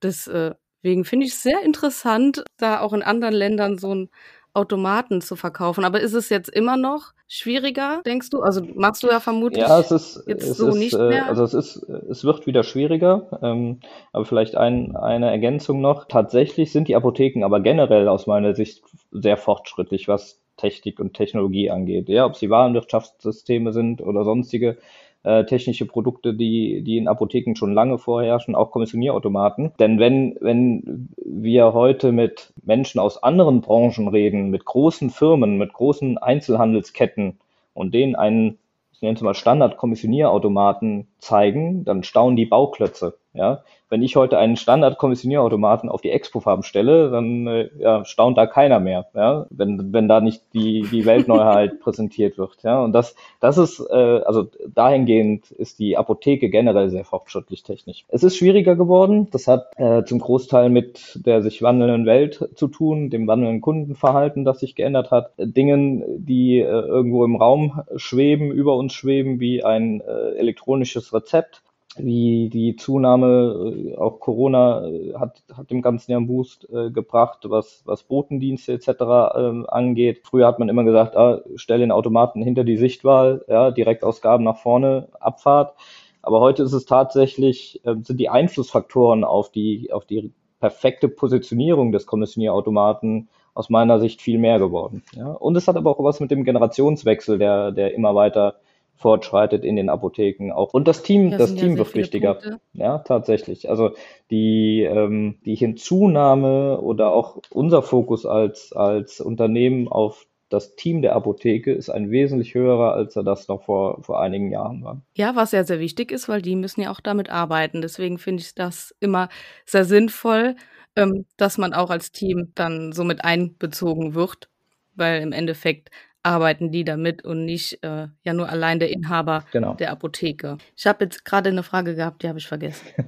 Deswegen 0.02 1.04
finde 1.04 1.26
ich 1.26 1.32
es 1.32 1.42
sehr 1.42 1.62
interessant, 1.62 2.44
da 2.56 2.80
auch 2.80 2.92
in 2.92 3.02
anderen 3.02 3.34
Ländern 3.34 3.78
so 3.78 3.94
ein 3.94 4.10
Automaten 4.54 5.20
zu 5.20 5.36
verkaufen. 5.36 5.84
Aber 5.84 6.00
ist 6.00 6.12
es 6.12 6.28
jetzt 6.28 6.48
immer 6.48 6.76
noch 6.76 7.12
schwieriger, 7.26 8.02
denkst 8.04 8.28
du? 8.30 8.42
Also 8.42 8.62
machst 8.74 9.02
du 9.02 9.06
ja 9.08 9.20
vermutlich 9.20 9.62
ja, 9.62 9.80
es 9.80 9.90
ist, 9.90 10.24
jetzt 10.26 10.46
es 10.46 10.56
so 10.58 10.68
ist, 10.68 10.76
nicht 10.76 10.94
äh, 10.94 11.08
mehr. 11.08 11.26
Also 11.26 11.44
es 11.44 11.54
ist, 11.54 11.76
es 11.76 12.24
wird 12.24 12.46
wieder 12.46 12.62
schwieriger. 12.62 13.38
Ähm, 13.42 13.80
aber 14.12 14.26
vielleicht 14.26 14.56
ein, 14.56 14.96
eine 14.96 15.30
Ergänzung 15.30 15.80
noch. 15.80 16.06
Tatsächlich 16.06 16.72
sind 16.72 16.88
die 16.88 16.96
Apotheken 16.96 17.44
aber 17.44 17.60
generell 17.60 18.08
aus 18.08 18.26
meiner 18.26 18.54
Sicht 18.54 18.82
sehr 19.10 19.38
fortschrittlich, 19.38 20.08
was 20.08 20.41
Technik 20.62 21.00
und 21.00 21.14
Technologie 21.14 21.70
angeht. 21.70 22.08
Ja, 22.08 22.24
ob 22.24 22.36
sie 22.36 22.50
Warenwirtschaftssysteme 22.50 23.72
sind 23.72 24.00
oder 24.00 24.22
sonstige 24.22 24.78
äh, 25.24 25.44
technische 25.44 25.86
Produkte, 25.86 26.34
die, 26.34 26.82
die 26.82 26.98
in 26.98 27.08
Apotheken 27.08 27.56
schon 27.56 27.74
lange 27.74 27.98
vorherrschen, 27.98 28.54
auch 28.54 28.70
Kommissionierautomaten. 28.70 29.72
Denn 29.80 29.98
wenn, 29.98 30.36
wenn 30.40 31.08
wir 31.16 31.72
heute 31.72 32.12
mit 32.12 32.52
Menschen 32.64 33.00
aus 33.00 33.22
anderen 33.22 33.60
Branchen 33.60 34.06
reden, 34.06 34.50
mit 34.50 34.64
großen 34.64 35.10
Firmen, 35.10 35.58
mit 35.58 35.72
großen 35.72 36.16
Einzelhandelsketten 36.18 37.40
und 37.74 37.92
denen 37.92 38.14
einen, 38.14 38.58
ich 38.92 39.02
nenne 39.02 39.16
es 39.16 39.22
mal 39.22 39.34
Standard-Kommissionierautomaten 39.34 41.08
zeigen, 41.18 41.84
dann 41.84 42.04
staunen 42.04 42.36
die 42.36 42.46
Bauklötze. 42.46 43.18
Ja, 43.34 43.62
wenn 43.88 44.02
ich 44.02 44.16
heute 44.16 44.36
einen 44.36 44.56
Standard-Kommissionierautomaten 44.56 45.88
auf 45.88 46.02
die 46.02 46.10
Expo-Farben 46.10 46.62
stelle, 46.62 47.10
dann 47.10 47.46
äh, 47.46 47.70
ja, 47.78 48.04
staunt 48.04 48.36
da 48.36 48.46
keiner 48.46 48.78
mehr, 48.78 49.06
ja, 49.14 49.46
wenn, 49.48 49.92
wenn 49.92 50.06
da 50.06 50.20
nicht 50.20 50.42
die, 50.52 50.86
die 50.90 51.06
Weltneuheit 51.06 51.80
präsentiert 51.80 52.36
wird. 52.36 52.62
Ja, 52.62 52.82
und 52.82 52.92
das, 52.92 53.14
das 53.40 53.56
ist, 53.56 53.80
äh, 53.80 54.20
also 54.24 54.48
dahingehend 54.74 55.50
ist 55.50 55.78
die 55.78 55.96
Apotheke 55.96 56.50
generell 56.50 56.90
sehr 56.90 57.04
fortschrittlich 57.04 57.62
technisch. 57.62 58.04
Es 58.08 58.22
ist 58.22 58.36
schwieriger 58.36 58.76
geworden. 58.76 59.28
Das 59.30 59.48
hat 59.48 59.72
äh, 59.76 60.04
zum 60.04 60.18
Großteil 60.18 60.68
mit 60.68 61.18
der 61.24 61.40
sich 61.40 61.62
wandelnden 61.62 62.04
Welt 62.04 62.50
zu 62.54 62.68
tun, 62.68 63.08
dem 63.08 63.26
wandelnden 63.26 63.62
Kundenverhalten, 63.62 64.44
das 64.44 64.60
sich 64.60 64.74
geändert 64.74 65.10
hat, 65.10 65.32
Dingen, 65.38 66.04
die 66.24 66.58
äh, 66.58 66.64
irgendwo 66.64 67.24
im 67.24 67.36
Raum 67.36 67.82
schweben, 67.96 68.50
über 68.52 68.76
uns 68.76 68.92
schweben, 68.92 69.40
wie 69.40 69.64
ein 69.64 70.02
äh, 70.02 70.36
elektronisches 70.36 71.14
Rezept 71.14 71.62
wie 71.96 72.48
die 72.48 72.76
Zunahme, 72.76 73.92
äh, 73.92 73.96
auch 73.96 74.20
Corona 74.20 74.86
äh, 74.86 75.14
hat, 75.14 75.42
hat 75.52 75.70
dem 75.70 75.82
ganzen 75.82 76.10
Jahr 76.10 76.18
einen 76.18 76.26
Boost 76.26 76.68
äh, 76.72 76.90
gebracht, 76.90 77.40
was, 77.48 77.82
was 77.84 78.02
Botendienste 78.02 78.72
etc. 78.72 78.88
Ähm, 79.36 79.66
angeht. 79.68 80.20
Früher 80.24 80.46
hat 80.46 80.58
man 80.58 80.68
immer 80.68 80.84
gesagt, 80.84 81.16
ah, 81.16 81.42
stell 81.56 81.80
den 81.80 81.92
Automaten 81.92 82.42
hinter 82.42 82.64
die 82.64 82.76
Sichtwahl, 82.76 83.44
ja, 83.48 83.70
Direktausgaben 83.70 84.44
nach 84.44 84.56
vorne, 84.56 85.08
Abfahrt. 85.20 85.74
Aber 86.22 86.40
heute 86.40 86.62
ist 86.62 86.72
es 86.72 86.86
tatsächlich, 86.86 87.84
äh, 87.84 87.96
sind 88.00 88.18
die 88.18 88.28
Einflussfaktoren 88.28 89.24
auf 89.24 89.50
die, 89.50 89.92
auf 89.92 90.06
die 90.06 90.32
perfekte 90.60 91.08
Positionierung 91.08 91.92
des 91.92 92.06
Kommissionierautomaten 92.06 93.28
aus 93.54 93.68
meiner 93.68 94.00
Sicht 94.00 94.22
viel 94.22 94.38
mehr 94.38 94.58
geworden. 94.58 95.02
Ja. 95.14 95.32
Und 95.32 95.56
es 95.56 95.68
hat 95.68 95.76
aber 95.76 95.90
auch 95.90 96.02
was 96.02 96.20
mit 96.20 96.30
dem 96.30 96.44
Generationswechsel, 96.44 97.38
der, 97.38 97.72
der 97.72 97.94
immer 97.94 98.14
weiter 98.14 98.56
fortschreitet 99.02 99.64
in 99.64 99.76
den 99.76 99.88
Apotheken 99.88 100.52
auch. 100.52 100.72
Und 100.72 100.88
das 100.88 101.02
Team, 101.02 101.28
ja, 101.28 101.38
das 101.38 101.54
Team 101.54 101.72
ja 101.72 101.78
wird 101.78 101.94
wichtiger. 101.94 102.34
Punkte. 102.34 102.60
Ja, 102.72 102.98
tatsächlich. 102.98 103.68
Also 103.68 103.90
die, 104.30 104.82
ähm, 104.82 105.38
die 105.44 105.56
Hinzunahme 105.56 106.80
oder 106.80 107.12
auch 107.12 107.38
unser 107.50 107.82
Fokus 107.82 108.24
als, 108.24 108.72
als 108.72 109.20
Unternehmen 109.20 109.88
auf 109.88 110.26
das 110.48 110.76
Team 110.76 111.00
der 111.00 111.16
Apotheke 111.16 111.72
ist 111.72 111.88
ein 111.88 112.10
wesentlich 112.10 112.54
höherer, 112.54 112.92
als 112.92 113.16
er 113.16 113.22
das 113.22 113.48
noch 113.48 113.62
vor, 113.62 114.02
vor 114.02 114.20
einigen 114.20 114.50
Jahren 114.50 114.84
war. 114.84 115.00
Ja, 115.16 115.34
was 115.34 115.52
ja 115.52 115.64
sehr 115.64 115.80
wichtig 115.80 116.12
ist, 116.12 116.28
weil 116.28 116.42
die 116.42 116.56
müssen 116.56 116.82
ja 116.82 116.90
auch 116.90 117.00
damit 117.00 117.30
arbeiten. 117.30 117.80
Deswegen 117.80 118.18
finde 118.18 118.42
ich 118.42 118.54
das 118.54 118.94
immer 119.00 119.30
sehr 119.64 119.86
sinnvoll, 119.86 120.56
ähm, 120.94 121.24
dass 121.38 121.56
man 121.56 121.72
auch 121.72 121.88
als 121.88 122.12
Team 122.12 122.52
dann 122.54 122.92
so 122.92 123.02
mit 123.02 123.24
einbezogen 123.24 124.14
wird, 124.14 124.50
weil 124.94 125.22
im 125.22 125.32
Endeffekt 125.32 125.90
arbeiten 126.22 126.70
die 126.70 126.84
damit 126.84 127.24
und 127.24 127.44
nicht 127.44 127.82
äh, 127.82 128.08
ja 128.22 128.32
nur 128.32 128.48
allein 128.48 128.78
der 128.78 128.90
Inhaber 128.90 129.44
genau. 129.52 129.74
der 129.74 129.90
Apotheke. 129.90 130.58
Ich 130.76 130.86
habe 130.86 131.04
jetzt 131.04 131.24
gerade 131.24 131.50
eine 131.50 131.62
Frage 131.62 131.94
gehabt, 131.94 132.22
die 132.22 132.28
habe 132.28 132.38
ich 132.38 132.46
vergessen. 132.46 132.86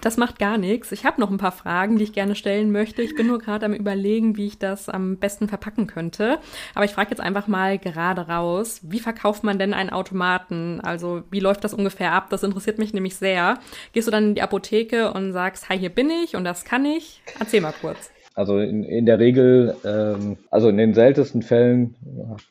Das 0.00 0.18
macht 0.18 0.38
gar 0.38 0.58
nichts. 0.58 0.92
Ich 0.92 1.06
habe 1.06 1.18
noch 1.18 1.30
ein 1.30 1.38
paar 1.38 1.50
Fragen, 1.50 1.96
die 1.96 2.04
ich 2.04 2.12
gerne 2.12 2.34
stellen 2.34 2.70
möchte. 2.70 3.00
Ich 3.00 3.14
bin 3.14 3.26
nur 3.26 3.38
gerade 3.38 3.64
am 3.64 3.72
überlegen, 3.72 4.36
wie 4.36 4.48
ich 4.48 4.58
das 4.58 4.90
am 4.90 5.16
besten 5.16 5.48
verpacken 5.48 5.86
könnte. 5.86 6.40
Aber 6.74 6.84
ich 6.84 6.90
frage 6.90 7.08
jetzt 7.08 7.22
einfach 7.22 7.46
mal 7.46 7.78
gerade 7.78 8.28
raus, 8.28 8.80
wie 8.82 9.00
verkauft 9.00 9.44
man 9.44 9.58
denn 9.58 9.72
einen 9.72 9.88
Automaten? 9.88 10.82
Also 10.82 11.22
wie 11.30 11.40
läuft 11.40 11.64
das 11.64 11.72
ungefähr 11.72 12.12
ab? 12.12 12.28
Das 12.28 12.42
interessiert 12.42 12.78
mich 12.78 12.92
nämlich 12.92 13.16
sehr. 13.16 13.58
Gehst 13.94 14.06
du 14.06 14.12
dann 14.12 14.24
in 14.24 14.34
die 14.34 14.42
Apotheke 14.42 15.10
und 15.10 15.32
sagst, 15.32 15.70
hi, 15.70 15.78
hier 15.78 15.88
bin 15.88 16.10
ich 16.10 16.36
und 16.36 16.44
das 16.44 16.66
kann 16.66 16.84
ich? 16.84 17.22
Erzähl 17.40 17.62
mal 17.62 17.72
kurz. 17.72 18.13
Also 18.34 18.58
in, 18.58 18.82
in 18.82 19.06
der 19.06 19.20
Regel, 19.20 19.76
ähm, 19.84 20.36
also 20.50 20.68
in 20.68 20.76
den 20.76 20.92
seltensten 20.92 21.42
Fällen, 21.42 21.94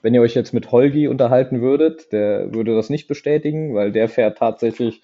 wenn 0.02 0.14
ihr 0.14 0.22
euch 0.22 0.34
jetzt 0.34 0.54
mit 0.54 0.72
Holgi 0.72 1.10
unterhalten 1.10 1.60
würdet, 1.60 2.14
der 2.14 2.54
würde 2.54 2.74
das 2.74 2.90
nicht 2.90 3.10
bestätigen, 3.10 3.76
weil 3.76 3.92
der 3.92 4.08
fährt 4.08 4.38
tatsächlich, 4.38 5.02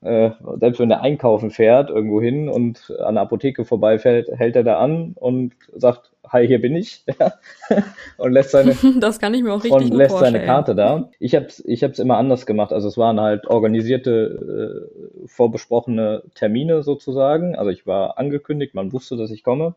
äh, 0.00 0.30
selbst 0.58 0.80
wenn 0.80 0.90
er 0.90 1.02
einkaufen 1.02 1.50
fährt, 1.50 1.90
irgendwo 1.90 2.22
hin 2.22 2.48
und 2.48 2.94
an 2.98 3.16
der 3.16 3.22
Apotheke 3.22 3.66
vorbeifällt, 3.66 4.30
hält 4.34 4.56
er 4.56 4.64
da 4.64 4.78
an 4.78 5.12
und 5.16 5.52
sagt, 5.76 6.10
hi, 6.26 6.46
hier 6.46 6.62
bin 6.62 6.76
ich, 6.76 7.04
und 8.16 8.32
lässt 8.32 8.52
seine, 8.52 8.74
das 9.00 9.20
kann 9.20 9.34
ich 9.34 9.42
mir 9.42 9.52
auch 9.52 9.62
richtig 9.62 9.90
und 9.90 9.94
lässt 9.94 10.18
seine 10.18 10.46
Karte 10.46 10.74
da. 10.74 11.10
Ich 11.18 11.34
habe 11.34 11.44
es 11.44 11.62
ich 11.66 11.84
hab's 11.84 11.98
immer 11.98 12.16
anders 12.16 12.46
gemacht. 12.46 12.72
Also 12.72 12.88
es 12.88 12.96
waren 12.96 13.20
halt 13.20 13.48
organisierte, 13.48 14.88
äh, 15.22 15.26
vorbesprochene 15.26 16.22
Termine 16.34 16.82
sozusagen. 16.82 17.54
Also 17.54 17.70
ich 17.70 17.86
war 17.86 18.18
angekündigt, 18.18 18.74
man 18.74 18.94
wusste, 18.94 19.18
dass 19.18 19.30
ich 19.30 19.44
komme. 19.44 19.74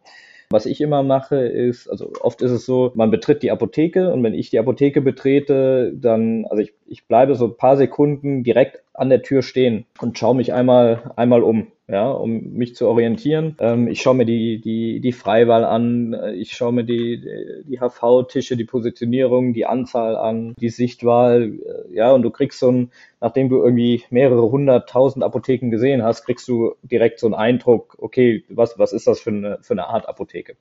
Was 0.50 0.66
ich 0.66 0.80
immer 0.82 1.04
mache, 1.04 1.38
ist, 1.38 1.90
also 1.90 2.12
oft 2.22 2.42
ist 2.42 2.52
es 2.52 2.66
so, 2.66 2.92
man 2.96 3.12
betritt 3.12 3.44
die 3.44 3.52
Apotheke 3.52 4.14
und 4.14 4.24
wenn 4.24 4.34
ich 4.34 4.50
die 4.50 4.60
Apotheke 4.60 5.02
betrete, 5.02 5.92
dann, 5.96 6.46
also 6.46 6.62
ich, 6.62 6.74
ich 6.86 7.08
bleibe 7.08 7.36
so 7.36 7.46
ein 7.46 7.58
paar 7.58 7.78
Sekunden 7.78 8.44
direkt 8.44 8.84
an 8.94 9.10
der 9.10 9.24
Tür 9.24 9.42
stehen 9.42 9.86
und 10.00 10.18
schaue 10.18 10.36
mich 10.36 10.54
einmal, 10.54 11.12
einmal 11.16 11.44
um 11.44 11.68
ja, 11.88 12.10
um 12.10 12.54
mich 12.54 12.76
zu 12.76 12.88
orientieren. 12.88 13.56
Ähm, 13.60 13.88
ich 13.88 14.02
schaue 14.02 14.16
mir 14.16 14.26
die, 14.26 14.60
die, 14.60 15.00
die 15.00 15.12
Freiwahl 15.12 15.64
an, 15.64 16.16
ich 16.36 16.54
schaue 16.54 16.74
mir 16.74 16.84
die, 16.84 17.22
die 17.68 17.80
HV-Tische, 17.80 18.58
die 18.58 18.66
Positionierung, 18.66 19.54
die 19.54 19.66
Anzahl 19.66 20.16
an, 20.16 20.56
die 20.60 20.70
Sichtwahl, 20.70 21.54
äh, 21.54 21.96
ja, 21.96 22.12
und 22.12 22.24
du 22.24 22.32
kriegst 22.32 22.60
so 22.60 22.72
ein, 22.72 22.92
nachdem 23.22 23.50
du 23.50 23.64
irgendwie 23.64 24.04
mehrere 24.10 24.50
hunderttausend 24.50 25.24
Apotheken 25.24 25.70
gesehen 25.70 26.04
hast, 26.04 26.26
kriegst 26.26 26.48
du 26.48 26.76
direkt 26.82 27.20
so 27.20 27.28
einen 27.28 27.36
Eindruck, 27.36 27.96
okay, 28.00 28.44
was, 28.50 28.80
was 28.80 28.92
ist 28.92 29.06
das 29.06 29.20
für 29.20 29.30
eine, 29.30 29.60
für 29.62 29.74
eine 29.74 29.88
Art 29.88 30.10
Apotheke? 30.10 30.56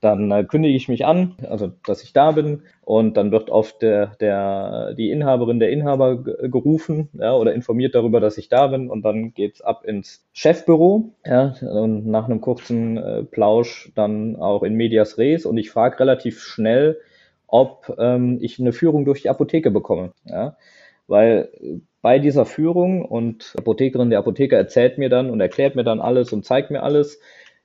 Dann 0.00 0.30
äh, 0.30 0.44
kündige 0.44 0.76
ich 0.76 0.88
mich 0.88 1.06
an, 1.06 1.36
also 1.48 1.72
dass 1.86 2.02
ich 2.02 2.12
da 2.12 2.32
bin, 2.32 2.62
und 2.82 3.16
dann 3.16 3.32
wird 3.32 3.50
oft 3.50 3.80
der, 3.82 4.12
der, 4.20 4.94
die 4.94 5.10
Inhaberin, 5.10 5.58
der 5.58 5.70
Inhaber 5.70 6.22
gerufen 6.22 7.08
ja, 7.14 7.34
oder 7.34 7.54
informiert 7.54 7.94
darüber, 7.94 8.20
dass 8.20 8.38
ich 8.38 8.48
da 8.48 8.66
bin, 8.66 8.90
und 8.90 9.02
dann 9.02 9.32
geht's 9.32 9.62
ab 9.62 9.84
ins 9.84 10.26
Chefbüro 10.32 11.12
ja, 11.24 11.54
und 11.62 12.06
nach 12.06 12.26
einem 12.26 12.40
kurzen 12.40 12.96
äh, 12.98 13.22
Plausch 13.24 13.90
dann 13.94 14.36
auch 14.36 14.62
in 14.62 14.74
Medias 14.74 15.18
Res 15.18 15.46
und 15.46 15.56
ich 15.56 15.70
frage 15.70 15.98
relativ 15.98 16.40
schnell, 16.42 16.98
ob 17.46 17.94
ähm, 17.98 18.38
ich 18.40 18.60
eine 18.60 18.72
Führung 18.72 19.04
durch 19.04 19.22
die 19.22 19.30
Apotheke 19.30 19.70
bekomme. 19.70 20.12
Ja? 20.24 20.56
Weil 21.06 21.48
bei 22.02 22.18
dieser 22.18 22.44
Führung 22.44 23.04
und 23.04 23.52
die 23.54 23.58
Apothekerin, 23.58 24.10
der 24.10 24.18
Apotheker 24.18 24.56
erzählt 24.56 24.98
mir 24.98 25.08
dann 25.08 25.30
und 25.30 25.40
erklärt 25.40 25.74
mir 25.74 25.84
dann 25.84 26.00
alles 26.00 26.32
und 26.32 26.44
zeigt 26.44 26.70
mir 26.70 26.82
alles, 26.82 27.20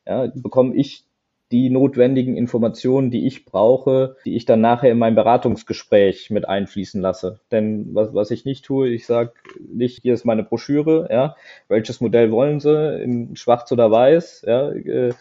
ja, 0.08 0.32
bekomme 0.34 0.76
ich 0.76 1.06
die 1.52 1.70
notwendigen 1.70 2.38
Informationen, 2.38 3.12
die 3.12 3.28
ich 3.28 3.46
brauche, 3.46 4.16
die 4.26 4.36
ich 4.36 4.46
dann 4.46 4.62
nachher 4.62 4.92
in 4.92 4.98
mein 4.98 5.16
Beratungsgespräch 5.16 6.30
mit 6.30 6.48
einfließen 6.48 7.02
lasse. 7.02 7.40
Denn 7.52 7.94
was, 7.94 8.14
was 8.14 8.32
ich 8.32 8.46
nicht 8.46 8.66
tue, 8.66 8.90
ich 8.90 9.06
sage 9.06 9.34
nicht, 9.60 10.02
hier 10.02 10.14
ist 10.14 10.26
meine 10.26 10.44
Broschüre, 10.44 11.10
ja, 11.12 11.36
welches 11.68 12.02
Modell 12.02 12.32
wollen 12.32 12.60
Sie, 12.60 13.02
in 13.04 13.36
schwarz 13.36 13.72
oder 13.72 13.92
weiß, 13.92 14.46
ja, 14.48 14.70
äh, 14.72 15.14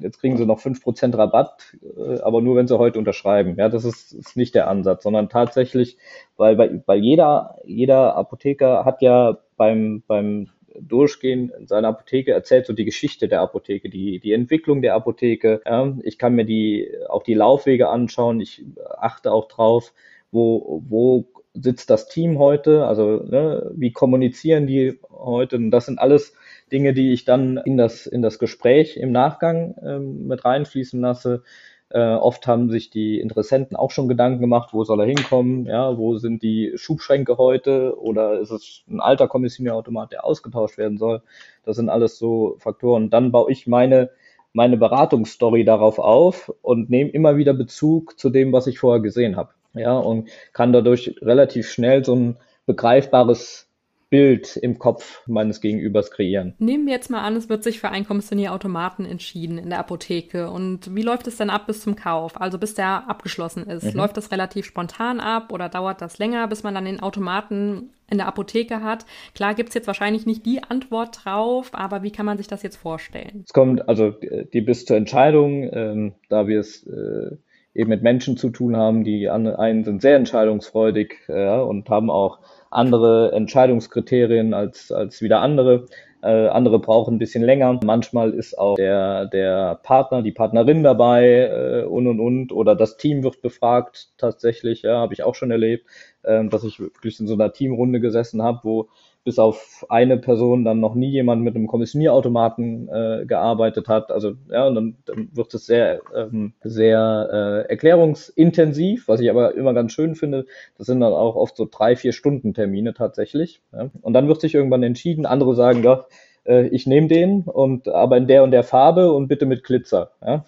jetzt 0.00 0.20
kriegen 0.20 0.36
Sie 0.36 0.46
noch 0.46 0.60
fünf 0.60 0.82
Prozent 0.82 1.16
Rabatt, 1.16 1.76
äh, 1.96 2.20
aber 2.20 2.40
nur 2.40 2.56
wenn 2.56 2.66
Sie 2.66 2.78
heute 2.78 2.98
unterschreiben. 2.98 3.56
Ja, 3.58 3.68
das 3.68 3.84
ist, 3.84 4.12
ist 4.12 4.36
nicht 4.36 4.54
der 4.54 4.68
Ansatz, 4.68 5.02
sondern 5.02 5.28
tatsächlich, 5.28 5.98
weil, 6.36 6.82
weil 6.86 7.00
jeder, 7.00 7.58
jeder 7.64 8.16
Apotheker 8.16 8.84
hat 8.84 9.02
ja 9.02 9.38
beim, 9.56 10.02
beim 10.06 10.48
durchgehen 10.80 11.52
in 11.58 11.66
seiner 11.66 11.88
Apotheke, 11.88 12.32
erzählt 12.32 12.66
so 12.66 12.72
die 12.72 12.84
Geschichte 12.84 13.28
der 13.28 13.40
Apotheke, 13.40 13.88
die, 13.88 14.20
die 14.20 14.32
Entwicklung 14.32 14.82
der 14.82 14.94
Apotheke. 14.94 15.60
Ja. 15.64 15.96
Ich 16.02 16.18
kann 16.18 16.34
mir 16.34 16.44
die, 16.44 16.88
auch 17.08 17.22
die 17.22 17.34
Laufwege 17.34 17.88
anschauen. 17.88 18.40
Ich 18.40 18.64
achte 18.98 19.32
auch 19.32 19.48
drauf, 19.48 19.92
wo, 20.30 20.82
wo 20.88 21.26
sitzt 21.54 21.90
das 21.90 22.08
Team 22.08 22.38
heute, 22.38 22.86
also 22.86 23.22
ne, 23.22 23.70
wie 23.74 23.92
kommunizieren 23.92 24.66
die 24.66 24.98
heute. 25.10 25.56
Und 25.56 25.70
das 25.70 25.86
sind 25.86 25.98
alles 25.98 26.34
Dinge, 26.72 26.92
die 26.92 27.12
ich 27.12 27.24
dann 27.24 27.56
in 27.64 27.76
das, 27.76 28.06
in 28.06 28.22
das 28.22 28.38
Gespräch 28.38 28.96
im 28.96 29.12
Nachgang 29.12 29.74
ähm, 29.82 30.26
mit 30.26 30.44
reinfließen 30.44 31.00
lasse. 31.00 31.42
Äh, 31.90 32.00
oft 32.00 32.46
haben 32.48 32.68
sich 32.70 32.90
die 32.90 33.20
Interessenten 33.20 33.76
auch 33.76 33.92
schon 33.92 34.08
Gedanken 34.08 34.40
gemacht, 34.40 34.70
wo 34.72 34.82
soll 34.82 35.00
er 35.00 35.06
hinkommen, 35.06 35.66
ja, 35.66 35.96
wo 35.96 36.18
sind 36.18 36.42
die 36.42 36.72
Schubschränke 36.74 37.38
heute 37.38 37.96
oder 38.00 38.40
ist 38.40 38.50
es 38.50 38.82
ein 38.88 39.00
alter 39.00 39.28
Kommissionierautomat, 39.28 40.12
der 40.12 40.24
ausgetauscht 40.24 40.78
werden 40.78 40.98
soll. 40.98 41.22
Das 41.64 41.76
sind 41.76 41.88
alles 41.88 42.18
so 42.18 42.56
Faktoren. 42.58 43.08
Dann 43.10 43.30
baue 43.30 43.52
ich 43.52 43.68
meine, 43.68 44.10
meine 44.52 44.76
Beratungsstory 44.76 45.64
darauf 45.64 45.98
auf 46.00 46.52
und 46.62 46.90
nehme 46.90 47.10
immer 47.10 47.36
wieder 47.36 47.54
Bezug 47.54 48.18
zu 48.18 48.30
dem, 48.30 48.52
was 48.52 48.66
ich 48.66 48.78
vorher 48.80 49.00
gesehen 49.00 49.36
habe. 49.36 49.50
Ja, 49.74 49.96
und 49.98 50.28
kann 50.52 50.72
dadurch 50.72 51.14
relativ 51.22 51.68
schnell 51.70 52.04
so 52.04 52.14
ein 52.16 52.36
begreifbares 52.64 53.65
Bild 54.08 54.56
im 54.56 54.78
Kopf 54.78 55.22
meines 55.26 55.60
Gegenübers 55.60 56.10
kreieren. 56.10 56.54
Nehmen 56.58 56.86
wir 56.86 56.92
jetzt 56.92 57.10
mal 57.10 57.22
an, 57.22 57.34
es 57.34 57.48
wird 57.48 57.64
sich 57.64 57.80
für 57.80 57.88
einen 57.88 58.06
Kommissionierautomaten 58.06 59.04
entschieden 59.04 59.58
in 59.58 59.70
der 59.70 59.80
Apotheke. 59.80 60.50
Und 60.50 60.94
wie 60.94 61.02
läuft 61.02 61.26
es 61.26 61.36
dann 61.36 61.50
ab 61.50 61.66
bis 61.66 61.80
zum 61.80 61.96
Kauf? 61.96 62.40
Also 62.40 62.58
bis 62.58 62.74
der 62.74 63.08
abgeschlossen 63.08 63.66
ist. 63.66 63.84
Mhm. 63.84 63.98
Läuft 63.98 64.16
das 64.16 64.30
relativ 64.30 64.64
spontan 64.64 65.18
ab 65.18 65.52
oder 65.52 65.68
dauert 65.68 66.00
das 66.00 66.18
länger, 66.18 66.46
bis 66.46 66.62
man 66.62 66.74
dann 66.74 66.84
den 66.84 67.00
Automaten 67.00 67.90
in 68.08 68.18
der 68.18 68.28
Apotheke 68.28 68.82
hat? 68.82 69.06
Klar 69.34 69.54
gibt 69.54 69.70
es 69.70 69.74
jetzt 69.74 69.88
wahrscheinlich 69.88 70.24
nicht 70.24 70.46
die 70.46 70.62
Antwort 70.62 71.24
drauf, 71.24 71.70
aber 71.72 72.04
wie 72.04 72.12
kann 72.12 72.26
man 72.26 72.38
sich 72.38 72.46
das 72.46 72.62
jetzt 72.62 72.76
vorstellen? 72.76 73.42
Es 73.44 73.52
kommt 73.52 73.88
also 73.88 74.12
die 74.52 74.60
bis 74.60 74.84
zur 74.84 74.96
Entscheidung, 74.96 75.68
ähm, 75.72 76.14
da 76.28 76.46
wir 76.46 76.60
es 76.60 76.86
äh, 76.86 77.36
eben 77.76 77.90
mit 77.90 78.02
Menschen 78.02 78.36
zu 78.36 78.50
tun 78.50 78.76
haben, 78.76 79.04
die 79.04 79.28
an, 79.28 79.46
einen 79.46 79.84
sind 79.84 80.00
sehr 80.00 80.16
entscheidungsfreudig 80.16 81.14
äh, 81.28 81.58
und 81.58 81.88
haben 81.90 82.10
auch 82.10 82.38
andere 82.76 83.32
Entscheidungskriterien 83.32 84.54
als, 84.54 84.92
als 84.92 85.22
wieder 85.22 85.40
andere. 85.40 85.86
Äh, 86.22 86.48
andere 86.48 86.78
brauchen 86.78 87.14
ein 87.14 87.18
bisschen 87.18 87.44
länger. 87.44 87.78
Manchmal 87.84 88.32
ist 88.32 88.58
auch 88.58 88.76
der, 88.76 89.26
der 89.26 89.78
Partner, 89.82 90.22
die 90.22 90.32
Partnerin 90.32 90.82
dabei 90.82 91.50
äh, 91.50 91.84
und 91.84 92.06
und 92.06 92.20
und 92.20 92.52
oder 92.52 92.74
das 92.74 92.96
Team 92.96 93.22
wird 93.22 93.42
befragt 93.42 94.08
tatsächlich, 94.18 94.82
ja, 94.82 94.98
habe 94.98 95.14
ich 95.14 95.22
auch 95.22 95.34
schon 95.34 95.50
erlebt, 95.50 95.86
äh, 96.22 96.44
dass 96.48 96.64
ich 96.64 96.80
wirklich 96.80 97.20
in 97.20 97.26
so 97.26 97.34
einer 97.34 97.52
Teamrunde 97.52 98.00
gesessen 98.00 98.42
habe, 98.42 98.60
wo 98.62 98.88
bis 99.26 99.40
auf 99.40 99.84
eine 99.88 100.18
Person 100.18 100.64
dann 100.64 100.78
noch 100.78 100.94
nie 100.94 101.10
jemand 101.10 101.42
mit 101.42 101.56
einem 101.56 101.66
Kommissionierautomaten 101.66 102.88
äh, 102.88 103.26
gearbeitet 103.26 103.88
hat. 103.88 104.12
Also 104.12 104.34
ja, 104.48 104.68
und 104.68 104.76
dann, 104.76 104.96
dann 105.04 105.28
wird 105.32 105.52
es 105.52 105.66
sehr, 105.66 106.00
ähm, 106.14 106.52
sehr 106.62 107.28
äh, 107.66 107.68
erklärungsintensiv, 107.68 109.08
was 109.08 109.18
ich 109.18 109.28
aber 109.28 109.56
immer 109.56 109.74
ganz 109.74 109.90
schön 109.92 110.14
finde. 110.14 110.46
Das 110.78 110.86
sind 110.86 111.00
dann 111.00 111.12
auch 111.12 111.34
oft 111.34 111.56
so 111.56 111.66
drei, 111.68 111.96
vier 111.96 112.12
Stunden 112.12 112.54
Termine 112.54 112.94
tatsächlich. 112.94 113.62
Ja. 113.72 113.90
Und 114.00 114.12
dann 114.12 114.28
wird 114.28 114.40
sich 114.40 114.54
irgendwann 114.54 114.84
entschieden, 114.84 115.26
andere 115.26 115.56
sagen, 115.56 115.82
ja, 115.82 116.06
äh, 116.44 116.68
ich 116.68 116.86
nehme 116.86 117.08
den 117.08 117.42
und 117.42 117.88
aber 117.88 118.16
in 118.18 118.28
der 118.28 118.44
und 118.44 118.52
der 118.52 118.62
Farbe 118.62 119.12
und 119.12 119.26
bitte 119.26 119.46
mit 119.46 119.64
Glitzer. 119.64 120.12
Ja. 120.24 120.44